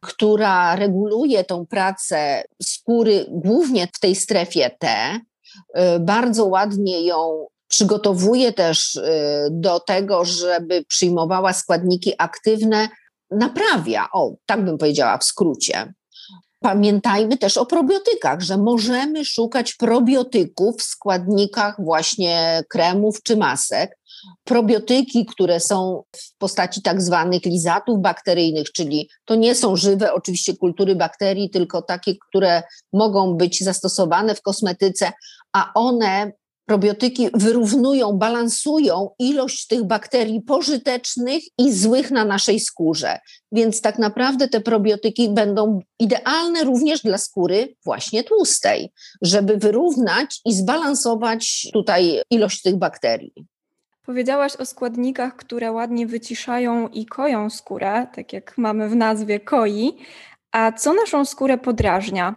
która 0.00 0.76
reguluje 0.76 1.44
tą 1.44 1.66
pracę 1.66 2.42
skóry 2.62 3.26
głównie 3.28 3.86
w 3.86 4.00
tej 4.00 4.14
strefie 4.14 4.70
T. 4.78 5.20
Y, 5.78 6.00
bardzo 6.00 6.46
ładnie 6.46 7.02
ją 7.02 7.46
przygotowuje 7.68 8.52
też 8.52 8.96
y, 8.96 9.02
do 9.50 9.80
tego, 9.80 10.24
żeby 10.24 10.84
przyjmowała 10.84 11.52
składniki 11.52 12.14
aktywne, 12.18 12.88
naprawia, 13.30 14.08
o, 14.12 14.34
tak 14.46 14.64
bym 14.64 14.78
powiedziała 14.78 15.18
w 15.18 15.24
skrócie. 15.24 15.92
Pamiętajmy 16.60 17.38
też 17.38 17.56
o 17.56 17.66
probiotykach, 17.66 18.40
że 18.40 18.58
możemy 18.58 19.24
szukać 19.24 19.74
probiotyków 19.74 20.76
w 20.76 20.82
składnikach 20.82 21.76
właśnie 21.78 22.62
kremów 22.68 23.22
czy 23.22 23.36
masek. 23.36 23.98
Probiotyki, 24.44 25.26
które 25.26 25.60
są 25.60 26.02
w 26.16 26.38
postaci 26.38 26.82
tak 26.82 27.02
zwanych 27.02 27.44
lizatów 27.44 28.00
bakteryjnych, 28.00 28.72
czyli 28.72 29.08
to 29.24 29.34
nie 29.34 29.54
są 29.54 29.76
żywe 29.76 30.12
oczywiście 30.14 30.56
kultury 30.56 30.96
bakterii, 30.96 31.50
tylko 31.50 31.82
takie, 31.82 32.14
które 32.28 32.62
mogą 32.92 33.34
być 33.34 33.64
zastosowane 33.64 34.34
w 34.34 34.42
kosmetyce, 34.42 35.12
a 35.52 35.72
one 35.74 36.32
probiotyki 36.68 37.28
wyrównują, 37.34 38.12
balansują 38.12 39.10
ilość 39.18 39.66
tych 39.66 39.84
bakterii 39.84 40.40
pożytecznych 40.40 41.42
i 41.58 41.72
złych 41.72 42.10
na 42.10 42.24
naszej 42.24 42.60
skórze. 42.60 43.18
Więc 43.52 43.80
tak 43.80 43.98
naprawdę 43.98 44.48
te 44.48 44.60
probiotyki 44.60 45.28
będą 45.28 45.80
idealne 45.98 46.64
również 46.64 47.02
dla 47.02 47.18
skóry 47.18 47.74
właśnie 47.84 48.24
tłustej, 48.24 48.92
żeby 49.22 49.56
wyrównać 49.56 50.40
i 50.44 50.54
zbalansować 50.54 51.68
tutaj 51.72 52.22
ilość 52.30 52.62
tych 52.62 52.76
bakterii. 52.76 53.32
Powiedziałaś 54.06 54.56
o 54.56 54.66
składnikach, 54.66 55.36
które 55.36 55.72
ładnie 55.72 56.06
wyciszają 56.06 56.88
i 56.88 57.06
koją 57.06 57.50
skórę, 57.50 58.06
tak 58.14 58.32
jak 58.32 58.58
mamy 58.58 58.88
w 58.88 58.96
nazwie 58.96 59.40
koi. 59.40 59.92
A 60.52 60.72
co 60.72 60.94
naszą 60.94 61.24
skórę 61.24 61.58
podrażnia? 61.58 62.34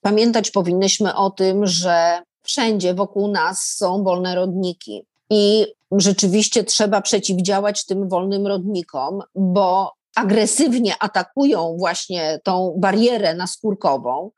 Pamiętać 0.00 0.50
powinnyśmy 0.50 1.14
o 1.14 1.30
tym, 1.30 1.66
że 1.66 2.22
wszędzie 2.46 2.94
wokół 2.94 3.28
nas 3.28 3.74
są 3.76 4.04
wolne 4.04 4.34
rodniki. 4.34 5.06
I 5.30 5.66
rzeczywiście 5.92 6.64
trzeba 6.64 7.00
przeciwdziałać 7.00 7.86
tym 7.86 8.08
wolnym 8.08 8.46
rodnikom, 8.46 9.22
bo 9.34 9.92
agresywnie 10.16 10.94
atakują 11.00 11.76
właśnie 11.78 12.40
tą 12.44 12.74
barierę 12.78 13.34
naskórkową, 13.34 14.30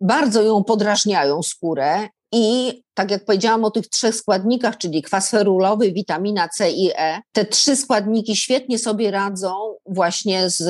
bardzo 0.00 0.42
ją 0.42 0.64
podrażniają 0.64 1.42
skórę 1.42 2.08
i 2.32 2.82
tak 2.94 3.10
jak 3.10 3.24
powiedziałam 3.24 3.64
o 3.64 3.70
tych 3.70 3.88
trzech 3.88 4.14
składnikach, 4.16 4.78
czyli 4.78 5.02
kwas 5.02 5.30
ferulowy, 5.30 5.92
witamina 5.92 6.48
C 6.48 6.70
i 6.70 6.90
E, 6.96 7.20
te 7.32 7.44
trzy 7.44 7.76
składniki 7.76 8.36
świetnie 8.36 8.78
sobie 8.78 9.10
radzą 9.10 9.74
właśnie 9.86 10.50
z 10.50 10.62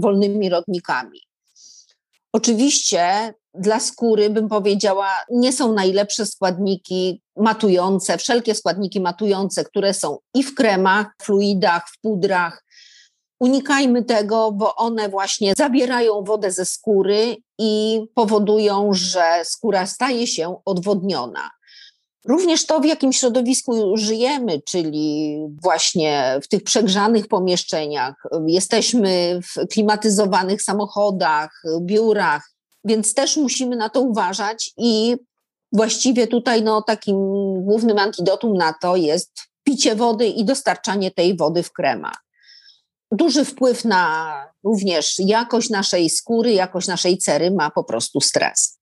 wolnymi 0.00 0.48
rodnikami. 0.48 1.20
Oczywiście 2.32 3.34
dla 3.54 3.80
skóry, 3.80 4.30
bym 4.30 4.48
powiedziała, 4.48 5.08
nie 5.30 5.52
są 5.52 5.72
najlepsze 5.72 6.26
składniki 6.26 7.22
matujące, 7.36 8.18
wszelkie 8.18 8.54
składniki 8.54 9.00
matujące, 9.00 9.64
które 9.64 9.94
są 9.94 10.18
i 10.34 10.42
w 10.42 10.54
kremach, 10.54 11.06
fluidach, 11.22 11.88
w 11.88 12.00
pudrach. 12.00 12.64
Unikajmy 13.40 14.04
tego, 14.04 14.52
bo 14.52 14.76
one 14.76 15.08
właśnie 15.08 15.52
zabierają 15.56 16.24
wodę 16.24 16.52
ze 16.52 16.64
skóry 16.64 17.36
i 17.58 18.00
powodują, 18.14 18.88
że 18.92 19.40
skóra 19.44 19.86
staje 19.86 20.26
się 20.26 20.56
odwodniona. 20.64 21.50
Również 22.28 22.66
to, 22.66 22.80
w 22.80 22.84
jakim 22.84 23.12
środowisku 23.12 23.96
żyjemy, 23.96 24.62
czyli 24.66 25.38
właśnie 25.62 26.38
w 26.42 26.48
tych 26.48 26.62
przegrzanych 26.62 27.28
pomieszczeniach, 27.28 28.14
jesteśmy 28.46 29.40
w 29.42 29.68
klimatyzowanych 29.68 30.62
samochodach, 30.62 31.62
biurach, 31.80 32.50
więc 32.84 33.14
też 33.14 33.36
musimy 33.36 33.76
na 33.76 33.88
to 33.88 34.00
uważać 34.00 34.70
i 34.76 35.16
właściwie 35.72 36.26
tutaj 36.26 36.62
no, 36.62 36.82
takim 36.82 37.16
głównym 37.64 37.98
antidotum 37.98 38.54
na 38.54 38.72
to 38.72 38.96
jest 38.96 39.30
picie 39.64 39.94
wody 39.94 40.26
i 40.26 40.44
dostarczanie 40.44 41.10
tej 41.10 41.36
wody 41.36 41.62
w 41.62 41.72
kremach. 41.72 42.24
Duży 43.12 43.44
wpływ 43.44 43.84
na 43.84 44.34
również 44.64 45.16
jakość 45.18 45.70
naszej 45.70 46.10
skóry, 46.10 46.52
jakość 46.52 46.88
naszej 46.88 47.18
cery 47.18 47.50
ma 47.50 47.70
po 47.70 47.84
prostu 47.84 48.20
stres. 48.20 48.80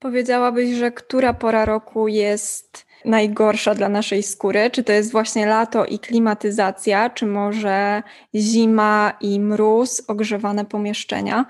Powiedziałabyś, 0.00 0.74
że 0.74 0.92
która 0.92 1.34
pora 1.34 1.64
roku 1.64 2.08
jest 2.08 2.86
najgorsza 3.04 3.74
dla 3.74 3.88
naszej 3.88 4.22
skóry? 4.22 4.70
Czy 4.70 4.84
to 4.84 4.92
jest 4.92 5.12
właśnie 5.12 5.46
lato 5.46 5.84
i 5.84 5.98
klimatyzacja, 5.98 7.10
czy 7.10 7.26
może 7.26 8.02
zima 8.34 9.12
i 9.20 9.40
mróz, 9.40 10.02
ogrzewane 10.08 10.64
pomieszczenia? 10.64 11.46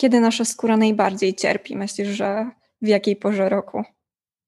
Kiedy 0.00 0.20
nasza 0.20 0.44
skóra 0.44 0.76
najbardziej 0.76 1.34
cierpi? 1.34 1.76
Myślisz, 1.76 2.08
że 2.08 2.50
w 2.82 2.88
jakiej 2.88 3.16
porze 3.16 3.48
roku? 3.48 3.82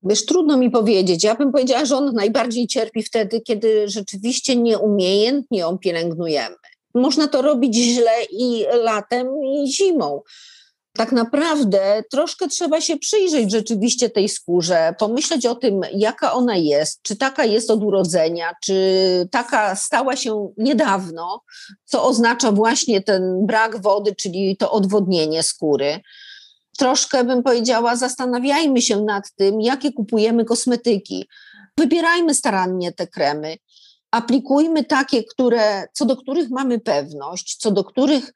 Wiesz, 0.03 0.27
trudno 0.27 0.57
mi 0.57 0.71
powiedzieć. 0.71 1.25
Ja 1.25 1.35
bym 1.35 1.53
powiedziała, 1.53 1.85
że 1.85 1.97
on 1.97 2.15
najbardziej 2.15 2.67
cierpi 2.67 3.03
wtedy, 3.03 3.41
kiedy 3.41 3.89
rzeczywiście 3.89 4.57
nieumiejętnie 4.57 5.59
ją 5.59 5.79
pielęgnujemy. 5.79 6.57
Można 6.95 7.29
to 7.29 7.43
robić 7.43 7.77
źle 7.77 8.13
i 8.31 8.65
latem, 8.83 9.27
i 9.45 9.73
zimą 9.73 10.23
tak 10.93 11.13
naprawdę 11.13 12.03
troszkę 12.11 12.49
trzeba 12.49 12.81
się 12.81 12.97
przyjrzeć 12.99 13.51
rzeczywiście 13.51 14.11
tej 14.11 14.29
skórze, 14.29 14.95
pomyśleć 14.99 15.47
o 15.47 15.55
tym, 15.55 15.81
jaka 15.95 16.33
ona 16.33 16.57
jest, 16.57 17.03
czy 17.03 17.17
taka 17.17 17.45
jest 17.45 17.71
od 17.71 17.83
urodzenia, 17.83 18.53
czy 18.65 19.29
taka 19.31 19.77
stała 19.77 20.17
się 20.17 20.53
niedawno, 20.57 21.43
co 21.85 22.05
oznacza 22.05 22.53
właśnie 22.53 23.03
ten 23.03 23.47
brak 23.47 23.83
wody, 23.83 24.15
czyli 24.15 24.57
to 24.57 24.73
odwodnienie 24.73 25.43
skóry. 25.43 26.01
Troszkę 26.79 27.25
bym 27.25 27.43
powiedziała, 27.43 27.97
zastanawiajmy 27.97 28.83
się 28.83 29.01
nad 29.01 29.25
tym, 29.37 29.61
jakie 29.61 29.93
kupujemy 29.93 30.45
kosmetyki. 30.45 31.29
Wybierajmy 31.79 32.35
starannie 32.35 32.93
te 32.93 33.07
kremy. 33.07 33.57
Aplikujmy 34.11 34.85
takie, 34.85 35.25
które, 35.25 35.85
co 35.93 36.05
do 36.05 36.17
których 36.17 36.51
mamy 36.51 36.81
pewność, 36.81 37.57
co 37.57 37.71
do 37.71 37.85
których 37.85 38.33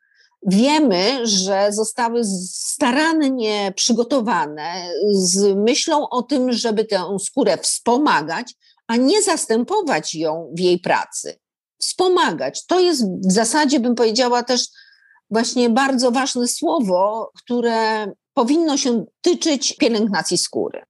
Wiemy, 0.46 1.26
że 1.26 1.72
zostały 1.72 2.24
starannie 2.50 3.72
przygotowane 3.76 4.90
z 5.12 5.56
myślą 5.56 6.08
o 6.08 6.22
tym, 6.22 6.52
żeby 6.52 6.84
tę 6.84 7.16
skórę 7.18 7.58
wspomagać, 7.58 8.54
a 8.86 8.96
nie 8.96 9.22
zastępować 9.22 10.14
ją 10.14 10.52
w 10.56 10.60
jej 10.60 10.78
pracy. 10.78 11.38
Wspomagać. 11.80 12.66
To 12.66 12.80
jest 12.80 13.02
w 13.28 13.32
zasadzie, 13.32 13.80
bym 13.80 13.94
powiedziała, 13.94 14.42
też 14.42 14.68
właśnie 15.30 15.70
bardzo 15.70 16.10
ważne 16.10 16.48
słowo, 16.48 17.30
które 17.38 18.12
powinno 18.34 18.76
się 18.76 19.04
tyczyć 19.22 19.76
pielęgnacji 19.76 20.38
skóry. 20.38 20.82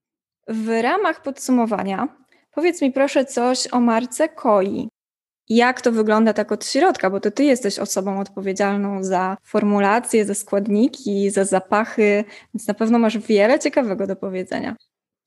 W 0.47 0.81
ramach 0.81 1.21
podsumowania 1.21 2.07
powiedz 2.51 2.81
mi 2.81 2.91
proszę 2.91 3.25
coś 3.25 3.67
o 3.73 3.79
marce 3.79 4.29
Koi 4.29 4.89
jak 5.49 5.81
to 5.81 5.91
wygląda 5.91 6.33
tak 6.33 6.51
od 6.51 6.65
środka, 6.65 7.09
bo 7.09 7.19
to 7.19 7.31
ty 7.31 7.43
jesteś 7.43 7.79
osobą 7.79 8.19
odpowiedzialną 8.19 9.03
za 9.03 9.37
formulacje, 9.43 10.25
za 10.25 10.33
składniki, 10.33 11.29
za 11.29 11.45
zapachy, 11.45 12.23
więc 12.53 12.67
na 12.67 12.73
pewno 12.73 12.99
masz 12.99 13.17
wiele 13.17 13.59
ciekawego 13.59 14.07
do 14.07 14.15
powiedzenia. 14.15 14.75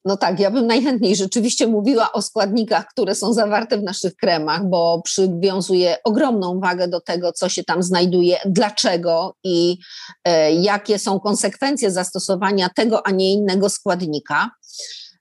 No 0.05 0.17
tak, 0.17 0.41
ja 0.41 0.51
bym 0.51 0.67
najchętniej 0.67 1.17
rzeczywiście 1.17 1.67
mówiła 1.67 2.13
o 2.13 2.23
składnikach, 2.23 2.87
które 2.87 3.15
są 3.15 3.33
zawarte 3.33 3.79
w 3.79 3.83
naszych 3.83 4.17
kremach, 4.17 4.65
bo 4.65 5.03
przywiązuję 5.05 5.97
ogromną 6.05 6.61
wagę 6.61 6.89
do 6.89 7.01
tego, 7.01 7.33
co 7.33 7.49
się 7.49 7.65
tam 7.65 7.83
znajduje, 7.83 8.37
dlaczego 8.47 9.35
i 9.45 9.79
e, 10.25 10.53
jakie 10.53 10.99
są 10.99 11.21
konsekwencje 11.21 11.91
zastosowania 11.91 12.69
tego, 12.77 13.07
a 13.07 13.11
nie 13.11 13.33
innego 13.33 13.69
składnika. 13.69 14.51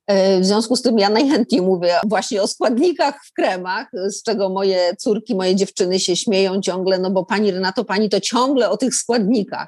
E, 0.09 0.39
w 0.39 0.45
związku 0.45 0.75
z 0.75 0.81
tym 0.81 0.99
ja 0.99 1.09
najchętniej 1.09 1.61
mówię 1.61 1.95
właśnie 2.07 2.41
o 2.41 2.47
składnikach 2.47 3.25
w 3.25 3.33
kremach, 3.33 3.87
z 3.93 4.23
czego 4.23 4.49
moje 4.49 4.95
córki, 4.95 5.35
moje 5.35 5.55
dziewczyny 5.55 5.99
się 5.99 6.15
śmieją 6.15 6.61
ciągle, 6.61 6.99
no 6.99 7.11
bo 7.11 7.25
pani 7.25 7.51
Renato, 7.51 7.85
pani 7.85 8.09
to 8.09 8.19
ciągle 8.19 8.69
o 8.69 8.77
tych 8.77 8.95
składnikach. 8.95 9.67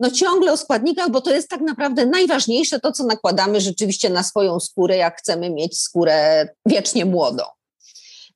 No 0.00 0.10
ciągle 0.10 0.52
o 0.52 0.56
składnikach, 0.56 1.10
bo 1.10 1.20
to 1.20 1.30
jest 1.30 1.48
tak 1.48 1.60
naprawdę 1.60 2.06
najważniejsze 2.06 2.80
to, 2.80 2.92
co 2.92 3.04
nakładamy 3.04 3.60
rzeczywiście 3.60 4.10
na 4.10 4.22
swoją 4.22 4.60
skórę, 4.60 4.96
jak 4.96 5.18
chcemy 5.18 5.50
mieć 5.50 5.80
skórę 5.80 6.48
wiecznie 6.66 7.04
młodą. 7.04 7.44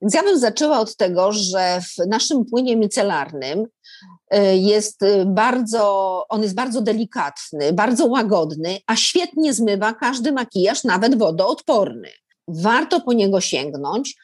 Więc 0.02 0.14
ja 0.14 0.22
bym 0.22 0.38
zaczęła 0.38 0.80
od 0.80 0.96
tego, 0.96 1.32
że 1.32 1.80
w 1.80 2.06
naszym 2.06 2.44
płynie 2.44 2.76
micelarnym 2.76 3.66
jest 4.54 5.02
y, 5.02 5.24
bardzo, 5.26 6.24
on 6.28 6.42
jest 6.42 6.54
bardzo 6.54 6.82
delikatny, 6.82 7.72
bardzo 7.72 8.06
łagodny, 8.06 8.78
a 8.86 8.96
świetnie 8.96 9.54
zmywa 9.54 9.94
każdy 9.94 10.32
makijaż, 10.32 10.84
nawet 10.84 11.18
wodoodporny. 11.18 12.08
Warto 12.48 13.00
po 13.00 13.12
niego 13.12 13.40
sięgnąć. 13.40 14.16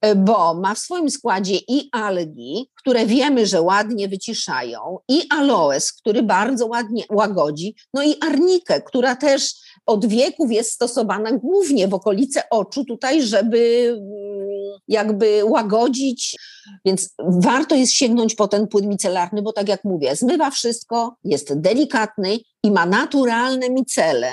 e, 0.00 0.14
bo 0.14 0.54
ma 0.54 0.74
w 0.74 0.78
swoim 0.78 1.10
składzie 1.10 1.54
i 1.68 1.88
algi, 1.92 2.70
które 2.74 3.06
wiemy, 3.06 3.46
że 3.46 3.62
ładnie 3.62 4.08
wyciszają, 4.08 4.98
i 5.08 5.22
aloes, 5.30 5.92
który 5.92 6.22
bardzo 6.22 6.66
ładnie 6.66 7.04
łagodzi, 7.10 7.74
no 7.94 8.02
i 8.02 8.14
arnikę, 8.20 8.82
która 8.82 9.16
też 9.16 9.54
od 9.86 10.06
wieków 10.06 10.52
jest 10.52 10.72
stosowana 10.72 11.32
głównie 11.32 11.88
w 11.88 11.94
okolice 11.94 12.42
oczu, 12.50 12.84
tutaj, 12.84 13.22
żeby 13.22 13.94
jakby 14.88 15.44
łagodzić, 15.44 16.36
więc 16.84 17.14
warto 17.18 17.74
jest 17.74 17.92
sięgnąć 17.92 18.34
po 18.34 18.48
ten 18.48 18.68
płyn 18.68 18.88
micelarny, 18.88 19.42
bo 19.42 19.52
tak 19.52 19.68
jak 19.68 19.84
mówię, 19.84 20.16
zmywa 20.16 20.50
wszystko, 20.50 21.16
jest 21.24 21.60
delikatny 21.60 22.38
i 22.62 22.70
ma 22.70 22.86
naturalne 22.86 23.70
micele, 23.70 24.32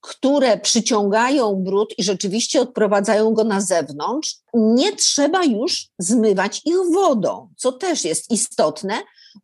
które 0.00 0.58
przyciągają 0.58 1.54
brud 1.54 1.94
i 1.98 2.02
rzeczywiście 2.02 2.60
odprowadzają 2.60 3.30
go 3.30 3.44
na 3.44 3.60
zewnątrz, 3.60 4.36
nie 4.54 4.96
trzeba 4.96 5.44
już 5.44 5.88
zmywać 5.98 6.62
ich 6.64 6.92
wodą, 6.92 7.48
co 7.56 7.72
też 7.72 8.04
jest 8.04 8.30
istotne, 8.30 8.94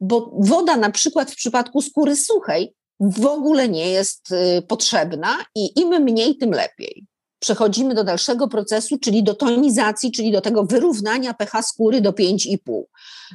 bo 0.01 0.31
woda 0.39 0.77
na 0.77 0.91
przykład 0.91 1.31
w 1.31 1.37
przypadku 1.37 1.83
skóry 1.83 2.17
suchej 2.17 2.75
w 3.01 3.27
ogóle 3.27 3.69
nie 3.69 3.91
jest 3.91 4.33
y, 4.33 4.63
potrzebna 4.63 5.37
i 5.55 5.81
im 5.81 5.89
mniej, 5.89 6.37
tym 6.37 6.51
lepiej. 6.51 7.07
Przechodzimy 7.41 7.95
do 7.95 8.05
dalszego 8.05 8.49
procesu, 8.49 8.99
czyli 8.99 9.23
do 9.23 9.35
tonizacji, 9.35 10.13
czyli 10.13 10.33
do 10.33 10.41
tego 10.41 10.65
wyrównania 10.65 11.35
pH 11.35 11.63
skóry 11.63 12.01
do 12.01 12.13
5,5. 12.13 12.83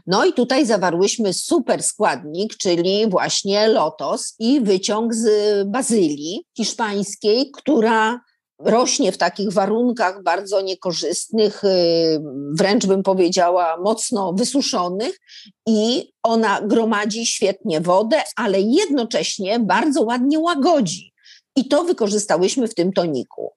No 0.08 0.26
i 0.26 0.34
tutaj 0.34 0.66
zawarłyśmy 0.66 1.34
super 1.34 1.84
składnik, 1.84 2.58
czyli 2.58 3.10
właśnie 3.10 3.68
lotos 3.68 4.36
i 4.40 4.62
wyciąg 4.62 5.14
z 5.14 5.28
bazylii 5.68 6.46
hiszpańskiej, 6.58 7.52
która 7.52 8.20
rośnie 8.60 9.12
w 9.12 9.18
takich 9.18 9.52
warunkach 9.52 10.24
bardzo 10.24 10.62
niekorzystnych, 10.62 11.64
y, 11.64 12.22
wręcz 12.52 12.86
bym 12.86 13.04
powiedziała 13.04 13.78
mocno 13.84 14.34
wysuszonych 14.34 15.20
i 15.68 16.12
ona 16.24 16.62
gromadzi 16.62 17.26
świetnie 17.26 17.82
wodę, 17.82 18.22
ale 18.36 18.62
jednocześnie 18.62 19.60
bardzo 19.60 20.02
ładnie 20.02 20.40
łagodzi. 20.40 21.14
I 21.56 21.68
to 21.68 21.84
wykorzystałyśmy 21.84 22.68
w 22.68 22.76
tym 22.76 22.94
toniku. 22.94 23.52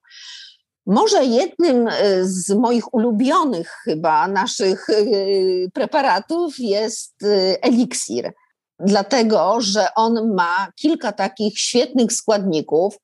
Może 0.88 1.24
jednym 1.24 1.88
y, 1.88 1.92
z 2.22 2.50
moich 2.50 2.94
ulubionych 2.94 3.70
chyba 3.84 4.28
naszych 4.28 4.90
y, 4.90 5.70
preparatów 5.74 6.54
jest 6.58 7.14
eliksir, 7.62 8.32
dlatego 8.78 9.56
że 9.60 9.94
on 9.94 10.34
ma 10.34 10.72
kilka 10.76 11.12
takich 11.12 11.58
świetnych 11.58 12.12
składników, 12.12 12.96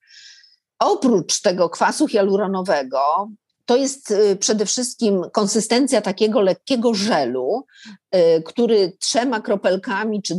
Oprócz 0.78 1.40
tego 1.40 1.68
kwasu 1.70 2.08
hialuronowego, 2.08 3.28
to 3.66 3.76
jest 3.76 4.14
przede 4.40 4.66
wszystkim 4.66 5.22
konsystencja 5.32 6.00
takiego 6.00 6.40
lekkiego 6.40 6.94
żelu, 6.94 7.66
który 8.44 8.92
trzema 9.00 9.40
kropelkami, 9.40 10.22
czy 10.22 10.34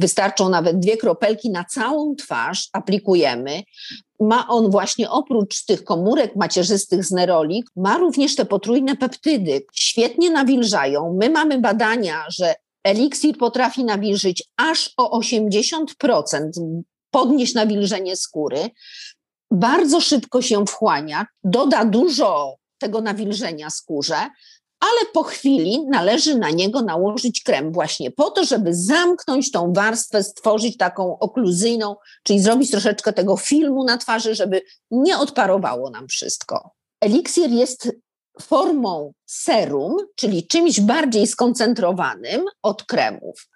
wystarczą 0.00 0.48
nawet 0.48 0.78
dwie 0.78 0.96
kropelki 0.96 1.50
na 1.50 1.64
całą 1.64 2.14
twarz 2.16 2.68
aplikujemy. 2.72 3.62
Ma 4.20 4.48
on 4.48 4.70
właśnie 4.70 5.10
oprócz 5.10 5.64
tych 5.64 5.84
komórek 5.84 6.36
macierzystych 6.36 7.04
z 7.04 7.10
neroli, 7.10 7.64
ma 7.76 7.98
również 7.98 8.36
te 8.36 8.44
potrójne 8.44 8.96
peptydy. 8.96 9.66
Świetnie 9.72 10.30
nawilżają. 10.30 11.16
My 11.20 11.30
mamy 11.30 11.58
badania, 11.58 12.24
że 12.28 12.54
eliksir 12.84 13.38
potrafi 13.38 13.84
nawilżyć 13.84 14.44
aż 14.56 14.94
o 14.96 15.20
80%, 15.20 16.50
podnieść 17.10 17.54
nawilżenie 17.54 18.16
skóry 18.16 18.70
bardzo 19.50 20.00
szybko 20.00 20.42
się 20.42 20.66
wchłania, 20.66 21.26
doda 21.44 21.84
dużo 21.84 22.54
tego 22.78 23.00
nawilżenia 23.00 23.70
skórze, 23.70 24.16
ale 24.80 25.12
po 25.12 25.22
chwili 25.22 25.86
należy 25.86 26.38
na 26.38 26.50
niego 26.50 26.82
nałożyć 26.82 27.42
krem 27.42 27.72
właśnie 27.72 28.10
po 28.10 28.30
to, 28.30 28.44
żeby 28.44 28.74
zamknąć 28.74 29.50
tą 29.50 29.72
warstwę, 29.72 30.22
stworzyć 30.22 30.76
taką 30.76 31.18
okluzyjną, 31.18 31.96
czyli 32.22 32.40
zrobić 32.40 32.70
troszeczkę 32.70 33.12
tego 33.12 33.36
filmu 33.36 33.84
na 33.84 33.98
twarzy, 33.98 34.34
żeby 34.34 34.62
nie 34.90 35.18
odparowało 35.18 35.90
nam 35.90 36.08
wszystko. 36.08 36.70
Eliksir 37.00 37.50
jest 37.50 37.90
formą 38.40 39.12
serum, 39.26 39.96
czyli 40.16 40.46
czymś 40.46 40.80
bardziej 40.80 41.26
skoncentrowanym 41.26 42.44
od 42.62 42.82
kremów. 42.82 43.48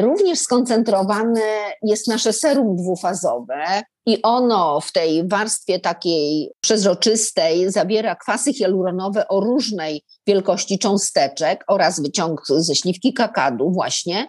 Również 0.00 0.38
skoncentrowane 0.38 1.40
jest 1.82 2.08
nasze 2.08 2.32
serum 2.32 2.76
dwufazowe 2.76 3.82
i 4.06 4.22
ono 4.22 4.80
w 4.80 4.92
tej 4.92 5.28
warstwie 5.28 5.80
takiej 5.80 6.52
przezroczystej 6.60 7.72
zawiera 7.72 8.14
kwasy 8.14 8.52
hialuronowe 8.52 9.28
o 9.28 9.40
różnej 9.40 10.02
wielkości 10.26 10.78
cząsteczek 10.78 11.64
oraz 11.68 12.00
wyciąg 12.00 12.40
ze 12.46 12.74
śliwki 12.74 13.12
kakadu 13.12 13.70
właśnie, 13.70 14.28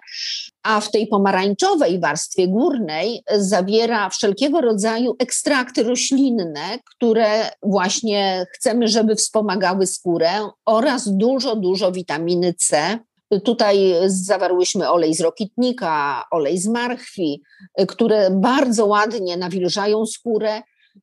a 0.64 0.82
w 0.82 0.92
tej 0.92 1.08
pomarańczowej 1.08 2.00
warstwie 2.00 2.48
górnej 2.48 3.24
zawiera 3.38 4.10
wszelkiego 4.10 4.62
rodzaju 4.62 5.16
ekstrakty 5.20 5.84
roślinne, 5.84 6.80
które 6.96 7.50
właśnie 7.64 8.46
chcemy, 8.54 8.88
żeby 8.88 9.16
wspomagały 9.16 9.88
skórę 9.88 10.32
oraz 10.66 11.18
dużo, 11.18 11.56
dużo 11.56 11.92
witaminy 11.92 12.54
C, 12.54 13.00
Tutaj 13.44 13.94
zawarłyśmy 14.08 14.90
olej 14.90 15.14
z 15.14 15.22
rokitnika, 15.22 16.24
olej 16.32 16.58
z 16.58 16.68
marchwi, 16.68 17.42
które 17.88 18.30
bardzo 18.32 18.86
ładnie 18.86 19.38
nawilżają 19.38 20.06
skórę. 20.06 20.62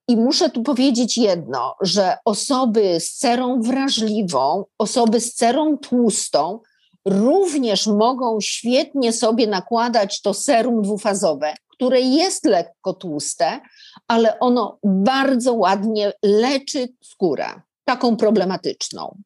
I 0.08 0.16
muszę 0.16 0.50
tu 0.50 0.62
powiedzieć 0.62 1.18
jedno, 1.18 1.74
że 1.80 2.16
osoby 2.24 3.00
z 3.00 3.14
cerą 3.18 3.62
wrażliwą, 3.62 4.64
osoby 4.78 5.20
z 5.20 5.34
cerą 5.34 5.78
tłustą 5.78 6.60
również 7.04 7.86
mogą 7.86 8.40
świetnie 8.40 9.12
sobie 9.12 9.46
nakładać 9.46 10.20
to 10.20 10.34
serum 10.34 10.82
dwufazowe, 10.82 11.54
które 11.68 12.00
jest 12.00 12.46
lekko 12.46 12.92
tłuste, 12.92 13.60
ale 14.08 14.38
ono 14.38 14.78
bardzo 14.84 15.54
ładnie 15.54 16.12
leczy 16.22 16.88
skórę, 17.02 17.46
taką 17.84 18.16
problematyczną. 18.16 19.16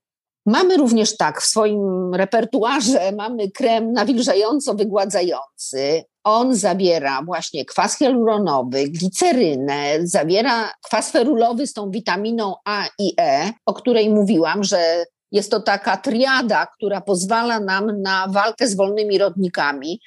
Mamy 0.46 0.76
również 0.76 1.16
tak, 1.16 1.42
w 1.42 1.46
swoim 1.46 2.14
repertuarze 2.14 3.12
mamy 3.12 3.50
krem 3.50 3.92
nawilżająco-wygładzający. 3.92 6.02
On 6.24 6.54
zawiera 6.54 7.22
właśnie 7.22 7.64
kwas 7.64 7.98
hialuronowy, 7.98 8.88
glicerynę, 8.88 9.98
zawiera 10.02 10.72
kwas 10.84 11.10
ferulowy 11.10 11.66
z 11.66 11.72
tą 11.72 11.90
witaminą 11.90 12.54
A 12.64 12.84
i 12.98 13.14
E, 13.20 13.52
o 13.66 13.74
której 13.74 14.10
mówiłam, 14.10 14.64
że 14.64 15.04
jest 15.32 15.50
to 15.50 15.60
taka 15.60 15.96
triada, 15.96 16.66
która 16.66 17.00
pozwala 17.00 17.60
nam 17.60 18.02
na 18.02 18.26
walkę 18.28 18.68
z 18.68 18.76
wolnymi 18.76 19.18
rodnikami. 19.18 20.00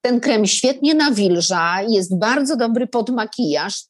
Ten 0.00 0.20
krem 0.20 0.46
świetnie 0.46 0.94
nawilża, 0.94 1.82
jest 1.88 2.18
bardzo 2.18 2.56
dobry 2.56 2.86
pod 2.86 3.10
makijaż, 3.10 3.84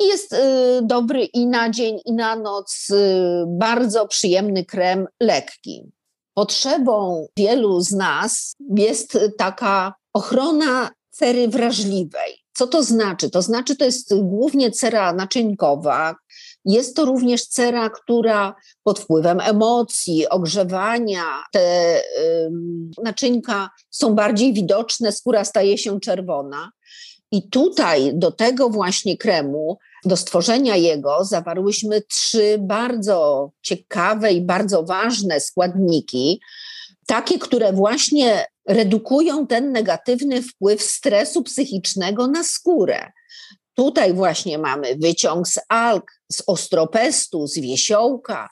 i 0.00 0.06
jest 0.06 0.32
y, 0.32 0.36
dobry 0.82 1.24
i 1.24 1.46
na 1.46 1.70
dzień, 1.70 2.00
i 2.04 2.12
na 2.12 2.36
noc. 2.36 2.90
Y, 2.90 3.44
bardzo 3.46 4.08
przyjemny 4.08 4.64
krem, 4.64 5.06
lekki. 5.20 5.92
Potrzebą 6.34 7.26
wielu 7.36 7.80
z 7.80 7.92
nas 7.92 8.54
jest 8.76 9.18
taka 9.38 9.94
ochrona 10.12 10.90
cery 11.10 11.48
wrażliwej. 11.48 12.44
Co 12.52 12.66
to 12.66 12.82
znaczy? 12.82 13.30
To 13.30 13.42
znaczy, 13.42 13.76
to 13.76 13.84
jest 13.84 14.14
głównie 14.14 14.70
cera 14.70 15.12
naczynkowa. 15.12 16.14
Jest 16.64 16.96
to 16.96 17.04
również 17.04 17.46
cera, 17.46 17.90
która 17.90 18.54
pod 18.82 19.00
wpływem 19.00 19.40
emocji, 19.40 20.28
ogrzewania, 20.28 21.24
te 21.52 22.02
naczynka 23.02 23.70
są 23.90 24.14
bardziej 24.14 24.52
widoczne, 24.52 25.12
skóra 25.12 25.44
staje 25.44 25.78
się 25.78 26.00
czerwona. 26.00 26.70
I 27.34 27.48
tutaj 27.50 28.10
do 28.14 28.30
tego 28.30 28.70
właśnie 28.70 29.16
kremu, 29.16 29.78
do 30.04 30.16
stworzenia 30.16 30.76
jego, 30.76 31.24
zawarłyśmy 31.24 32.00
trzy 32.00 32.56
bardzo 32.60 33.50
ciekawe 33.62 34.32
i 34.32 34.40
bardzo 34.40 34.82
ważne 34.82 35.40
składniki, 35.40 36.40
takie, 37.06 37.38
które 37.38 37.72
właśnie 37.72 38.46
redukują 38.68 39.46
ten 39.46 39.72
negatywny 39.72 40.42
wpływ 40.42 40.82
stresu 40.82 41.42
psychicznego 41.42 42.26
na 42.26 42.44
skórę. 42.44 43.12
Tutaj 43.74 44.12
właśnie 44.12 44.58
mamy 44.58 44.96
wyciąg 44.96 45.48
z 45.48 45.58
alg, 45.68 46.04
z 46.32 46.42
ostropestu, 46.46 47.46
z 47.46 47.58
wiesiołka, 47.58 48.48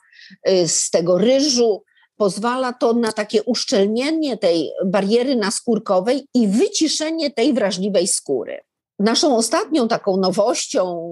y, 0.49 0.69
z 0.69 0.91
tego 0.91 1.19
ryżu, 1.19 1.83
pozwala 2.17 2.73
to 2.73 2.93
na 2.93 3.13
takie 3.13 3.43
uszczelnienie 3.43 4.37
tej 4.37 4.71
bariery 4.87 5.37
naskórkowej 5.37 6.29
i 6.35 6.49
wyciszenie 6.49 7.31
tej 7.31 7.53
wrażliwej 7.53 8.09
skóry. 8.09 8.61
Naszą 8.99 9.37
ostatnią 9.37 9.89
taką 9.89 10.17
nowością, 10.17 11.05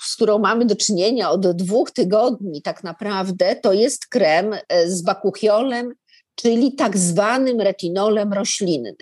z 0.00 0.14
którą 0.14 0.38
mamy 0.38 0.64
do 0.64 0.76
czynienia 0.76 1.30
od 1.30 1.56
dwóch 1.56 1.90
tygodni, 1.90 2.62
tak 2.62 2.84
naprawdę, 2.84 3.56
to 3.56 3.72
jest 3.72 4.06
krem 4.06 4.54
e, 4.68 4.90
z 4.90 5.02
bakuchiolem, 5.02 5.94
czyli 6.34 6.74
tak 6.74 6.98
zwanym 6.98 7.60
retinolem 7.60 8.32
roślinnym. 8.32 8.94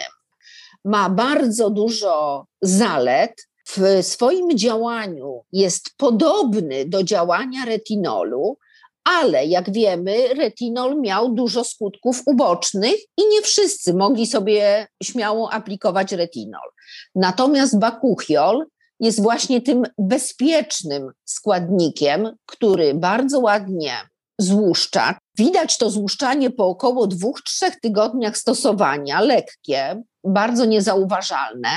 Ma 0.85 1.11
bardzo 1.11 1.71
dużo 1.71 2.47
zalet. 2.63 3.49
W 3.69 4.03
swoim 4.03 4.59
działaniu 4.59 5.43
jest 5.53 5.91
podobny 5.97 6.85
do 6.85 7.03
działania 7.03 7.65
retinolu, 7.65 8.59
ale 9.07 9.47
jak 9.47 9.73
wiemy, 9.73 10.35
retinol 10.35 11.01
miał 11.01 11.35
dużo 11.35 11.65
skutków 11.65 12.23
ubocznych 12.27 12.95
i 12.95 13.29
nie 13.29 13.43
wszyscy 13.43 13.95
mogli 13.95 14.27
sobie 14.27 14.87
śmiało 15.03 15.53
aplikować 15.53 16.13
retinol. 16.13 16.71
Natomiast 17.15 17.79
bakuchiol 17.79 18.67
jest 19.01 19.23
właśnie 19.23 19.61
tym 19.61 19.83
bezpiecznym 19.99 21.11
składnikiem, 21.25 22.37
który 22.47 22.95
bardzo 22.95 23.41
ładnie 23.41 23.93
złuszcza. 24.39 25.19
Widać 25.39 25.79
to 25.79 25.91
złuszczanie 25.91 26.51
po 26.51 26.67
około 26.67 27.07
dwóch, 27.07 27.43
trzech 27.43 27.81
tygodniach 27.81 28.39
stosowania, 28.39 29.21
lekkie, 29.21 30.03
bardzo 30.25 30.65
niezauważalne, 30.65 31.69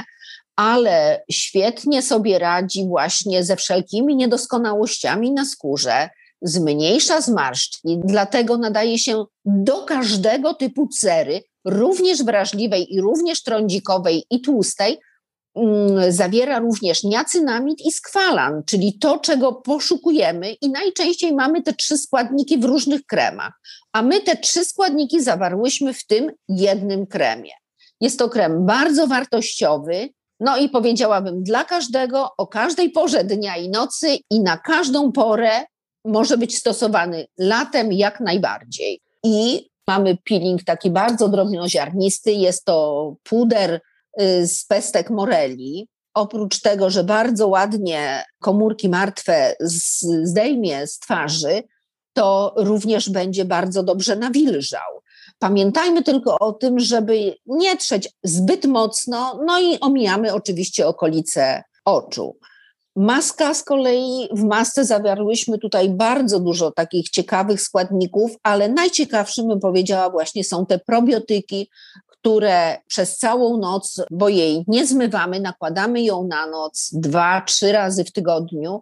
ale 0.56 1.24
świetnie 1.32 2.02
sobie 2.02 2.40
radzi 2.40 2.86
właśnie 2.88 3.44
ze 3.44 3.56
wszelkimi 3.56 4.16
niedoskonałościami 4.16 5.32
na 5.32 5.46
skórze, 5.46 6.10
zmniejsza 6.42 7.22
zmarszczki, 7.22 8.00
dlatego 8.04 8.58
nadaje 8.58 9.00
się 9.00 9.26
do 9.46 9.84
każdego 9.86 10.54
typu 10.54 10.88
cery, 10.88 11.42
również 11.66 12.24
wrażliwej 12.24 12.94
i 12.94 13.02
również 13.02 13.44
trądzikowej 13.44 14.24
i 14.30 14.42
tłustej, 14.42 15.00
mm, 15.56 16.12
zawiera 16.12 16.60
również 16.60 17.04
niacynamid 17.04 17.80
i 17.86 17.92
skwalan, 17.92 18.64
czyli 18.66 19.00
to, 19.00 19.18
czego 19.18 19.54
poszukujemy 19.54 20.54
i 20.54 20.70
najczęściej 20.70 21.34
mamy 21.34 21.64
te 21.64 21.74
trzy 21.74 21.98
składniki 21.98 22.58
w 22.58 22.66
różnych 22.66 23.06
kremach, 23.06 23.54
a 23.94 24.02
my 24.02 24.22
te 24.22 24.38
trzy 24.38 24.66
składniki 24.66 25.24
zawarłyśmy 25.24 25.94
w 25.94 26.06
tym 26.06 26.32
jednym 26.48 27.08
kremie. 27.08 27.52
Jest 28.02 28.20
to 28.20 28.30
krem 28.30 28.66
bardzo 28.66 29.08
wartościowy, 29.08 30.10
no 30.40 30.58
i 30.58 30.70
powiedziałabym 30.70 31.44
dla 31.44 31.64
każdego, 31.64 32.30
o 32.38 32.48
każdej 32.48 32.90
porze 32.90 33.24
dnia 33.24 33.58
i 33.58 33.70
nocy 33.70 34.18
i 34.32 34.40
na 34.40 34.58
każdą 34.58 35.12
porę 35.12 35.66
może 36.06 36.38
być 36.38 36.58
stosowany 36.58 37.26
latem 37.38 37.94
jak 37.94 38.20
najbardziej. 38.20 39.02
I 39.24 39.70
mamy 39.88 40.18
peeling 40.30 40.64
taki 40.64 40.90
bardzo 40.90 41.30
drobnoziarnisty, 41.30 42.32
jest 42.32 42.66
to 42.66 43.16
puder 43.24 43.82
y, 44.22 44.48
z 44.48 44.66
pestek 44.66 45.10
moreli. 45.10 45.88
Oprócz 46.14 46.62
tego, 46.62 46.90
że 46.90 47.04
bardzo 47.04 47.48
ładnie 47.48 48.24
komórki 48.42 48.90
martwe 48.90 49.56
zdejmie 50.24 50.88
z 50.88 51.00
twarzy, 51.00 51.64
to 52.14 52.54
również 52.58 53.10
będzie 53.10 53.46
bardzo 53.46 53.84
dobrze 53.84 54.16
nawilżał. 54.16 55.02
Pamiętajmy 55.40 56.04
tylko 56.04 56.40
o 56.40 56.54
tym, 56.54 56.80
żeby 56.80 57.36
nie 57.46 57.78
trzeć 57.78 58.10
zbyt 58.24 58.66
mocno, 58.66 59.40
no 59.46 59.60
i 59.60 59.80
omijamy 59.80 60.34
oczywiście 60.34 60.88
okolice 60.88 61.64
oczu. 61.86 62.38
Maska 62.96 63.54
z 63.54 63.64
kolei, 63.64 64.28
w 64.32 64.44
masce 64.44 64.86
zawarłyśmy 64.86 65.58
tutaj 65.58 65.90
bardzo 65.90 66.40
dużo 66.40 66.72
takich 66.72 67.10
ciekawych 67.10 67.62
składników, 67.62 68.32
ale 68.44 68.70
najciekawszym 68.70 69.48
bym 69.48 69.60
powiedziała 69.60 70.10
właśnie 70.10 70.44
są 70.44 70.66
te 70.66 70.80
probiotyki, 70.80 71.70
które 72.08 72.78
przez 72.88 73.18
całą 73.18 73.58
noc, 73.58 74.02
bo 74.12 74.30
jej 74.30 74.64
nie 74.68 74.88
zmywamy, 74.88 75.40
nakładamy 75.40 76.02
ją 76.02 76.28
na 76.28 76.48
noc 76.48 76.90
dwa, 76.94 77.42
trzy 77.42 77.72
razy 77.72 78.04
w 78.04 78.12
tygodniu 78.12 78.82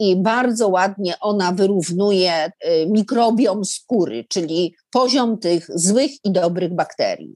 i 0.00 0.16
bardzo 0.16 0.68
ładnie 0.68 1.14
ona 1.20 1.52
wyrównuje 1.52 2.46
y, 2.46 2.86
mikrobiom 2.86 3.64
skóry, 3.64 4.24
czyli 4.28 4.74
poziom 4.90 5.38
tych 5.38 5.66
złych 5.74 6.10
i 6.24 6.32
dobrych 6.32 6.74
bakterii. 6.74 7.34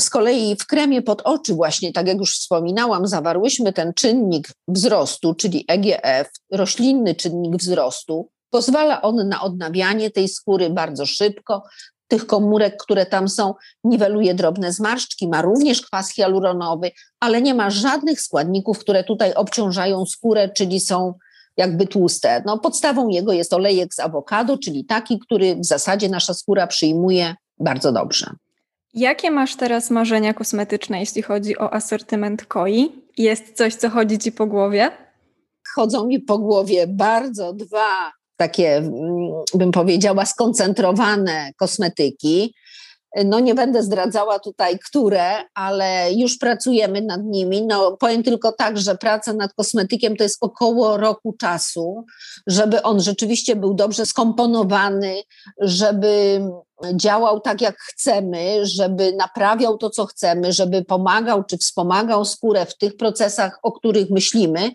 Z 0.00 0.10
kolei 0.10 0.56
w 0.56 0.66
kremie 0.66 1.02
pod 1.02 1.22
oczy, 1.22 1.54
właśnie 1.54 1.92
tak 1.92 2.06
jak 2.06 2.18
już 2.18 2.38
wspominałam, 2.38 3.06
zawarłyśmy 3.06 3.72
ten 3.72 3.94
czynnik 3.94 4.48
wzrostu, 4.68 5.34
czyli 5.34 5.64
EGF, 5.68 6.30
roślinny 6.52 7.14
czynnik 7.14 7.56
wzrostu. 7.56 8.28
Pozwala 8.50 9.02
on 9.02 9.28
na 9.28 9.42
odnawianie 9.42 10.10
tej 10.10 10.28
skóry 10.28 10.70
bardzo 10.70 11.06
szybko, 11.06 11.62
tych 12.08 12.26
komórek, 12.26 12.82
które 12.82 13.06
tam 13.06 13.28
są, 13.28 13.54
niweluje 13.84 14.34
drobne 14.34 14.72
zmarszczki, 14.72 15.28
ma 15.28 15.42
również 15.42 15.82
kwas 15.82 16.12
hialuronowy, 16.12 16.90
ale 17.20 17.42
nie 17.42 17.54
ma 17.54 17.70
żadnych 17.70 18.20
składników, 18.20 18.78
które 18.78 19.04
tutaj 19.04 19.34
obciążają 19.34 20.06
skórę, 20.06 20.48
czyli 20.56 20.80
są 20.80 21.14
jakby 21.56 21.86
tłuste. 21.86 22.42
No, 22.46 22.58
podstawą 22.58 23.08
jego 23.08 23.32
jest 23.32 23.52
olejek 23.52 23.94
z 23.94 24.00
awokado, 24.00 24.58
czyli 24.58 24.84
taki, 24.84 25.18
który 25.18 25.56
w 25.56 25.64
zasadzie 25.64 26.08
nasza 26.08 26.34
skóra 26.34 26.66
przyjmuje 26.66 27.34
bardzo 27.60 27.92
dobrze. 27.92 28.30
Jakie 28.94 29.30
masz 29.30 29.56
teraz 29.56 29.90
marzenia 29.90 30.34
kosmetyczne, 30.34 31.00
jeśli 31.00 31.22
chodzi 31.22 31.58
o 31.58 31.74
asortyment 31.74 32.46
koi? 32.46 32.92
Jest 33.18 33.56
coś, 33.56 33.74
co 33.74 33.90
chodzi 33.90 34.18
ci 34.18 34.32
po 34.32 34.46
głowie? 34.46 34.90
Chodzą 35.74 36.06
mi 36.06 36.20
po 36.20 36.38
głowie 36.38 36.86
bardzo 36.86 37.52
dwa 37.52 38.12
takie, 38.38 38.76
mm, 38.76 38.92
bym 39.54 39.72
powiedziała, 39.72 40.26
skoncentrowane 40.26 41.50
kosmetyki. 41.56 42.54
No 43.24 43.40
nie 43.40 43.54
będę 43.54 43.82
zdradzała 43.82 44.38
tutaj, 44.38 44.78
które, 44.78 45.32
ale 45.54 46.12
już 46.12 46.38
pracujemy 46.38 47.02
nad 47.02 47.20
nimi. 47.24 47.66
No 47.66 47.96
powiem 47.96 48.22
tylko 48.22 48.52
tak, 48.52 48.78
że 48.78 48.96
praca 48.96 49.32
nad 49.32 49.52
kosmetykiem 49.54 50.16
to 50.16 50.22
jest 50.22 50.38
około 50.40 50.96
roku 50.96 51.34
czasu, 51.40 52.04
żeby 52.46 52.82
on 52.82 53.00
rzeczywiście 53.00 53.56
był 53.56 53.74
dobrze 53.74 54.06
skomponowany, 54.06 55.22
żeby 55.60 56.40
działał 56.94 57.40
tak, 57.40 57.60
jak 57.60 57.76
chcemy, 57.78 58.66
żeby 58.66 59.12
naprawiał 59.12 59.78
to, 59.78 59.90
co 59.90 60.06
chcemy, 60.06 60.52
żeby 60.52 60.84
pomagał 60.84 61.44
czy 61.44 61.58
wspomagał 61.58 62.24
skórę 62.24 62.66
w 62.66 62.78
tych 62.78 62.96
procesach, 62.96 63.58
o 63.62 63.72
których 63.72 64.10
myślimy. 64.10 64.70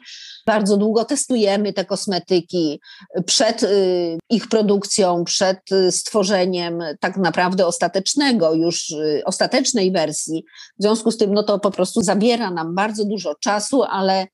Bardzo 0.46 0.78
długo 0.78 1.06
testujemy 1.06 1.74
te 1.74 1.86
kosmetyki 1.86 2.80
przed 3.26 3.64
y, 3.64 4.18
ich 4.30 4.48
produkcją, 4.48 5.24
przed 5.24 5.72
y, 5.72 5.92
stworzeniem 5.92 6.80
tak 7.00 7.18
naprawdę 7.18 7.68
ostatecznego, 7.68 8.54
już 8.54 8.90
y, 8.90 9.22
ostatecznej 9.26 9.92
wersji. 9.92 10.44
W 10.80 10.84
związku 10.84 11.12
z 11.12 11.18
tym, 11.18 11.34
no 11.34 11.44
to 11.44 11.60
po 11.60 11.72
prostu 11.72 12.02
zabiera 12.02 12.52
nam 12.52 12.76
bardzo 12.76 13.06
dużo 13.06 13.36
czasu, 13.36 13.84
ale 13.84 14.28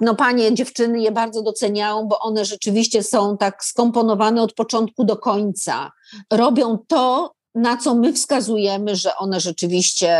no 0.00 0.14
panie, 0.14 0.54
dziewczyny 0.54 1.00
je 1.00 1.12
bardzo 1.12 1.42
doceniają, 1.42 2.06
bo 2.08 2.18
one 2.18 2.44
rzeczywiście 2.44 3.02
są 3.02 3.36
tak 3.36 3.64
skomponowane 3.64 4.42
od 4.42 4.52
początku 4.52 5.04
do 5.04 5.16
końca. 5.16 5.92
Robią 6.32 6.78
to, 6.88 7.32
na 7.54 7.76
co 7.76 7.94
my 7.94 8.12
wskazujemy, 8.12 8.96
że 8.96 9.16
one 9.16 9.40
rzeczywiście 9.40 10.16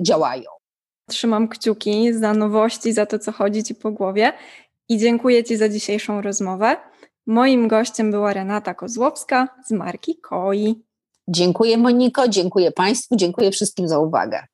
działają. 0.00 0.50
Trzymam 1.08 1.48
kciuki 1.48 2.14
za 2.14 2.34
nowości, 2.34 2.92
za 2.92 3.06
to, 3.06 3.18
co 3.18 3.32
chodzi 3.32 3.64
Ci 3.64 3.74
po 3.74 3.90
głowie 3.90 4.32
i 4.88 4.98
dziękuję 4.98 5.44
Ci 5.44 5.56
za 5.56 5.68
dzisiejszą 5.68 6.20
rozmowę. 6.20 6.76
Moim 7.26 7.68
gościem 7.68 8.10
była 8.10 8.32
Renata 8.32 8.74
Kozłowska 8.74 9.48
z 9.66 9.70
marki 9.70 10.18
KOI. 10.20 10.82
Dziękuję 11.28 11.78
Moniko, 11.78 12.28
dziękuję 12.28 12.72
Państwu, 12.72 13.16
dziękuję 13.16 13.50
wszystkim 13.50 13.88
za 13.88 13.98
uwagę. 13.98 14.46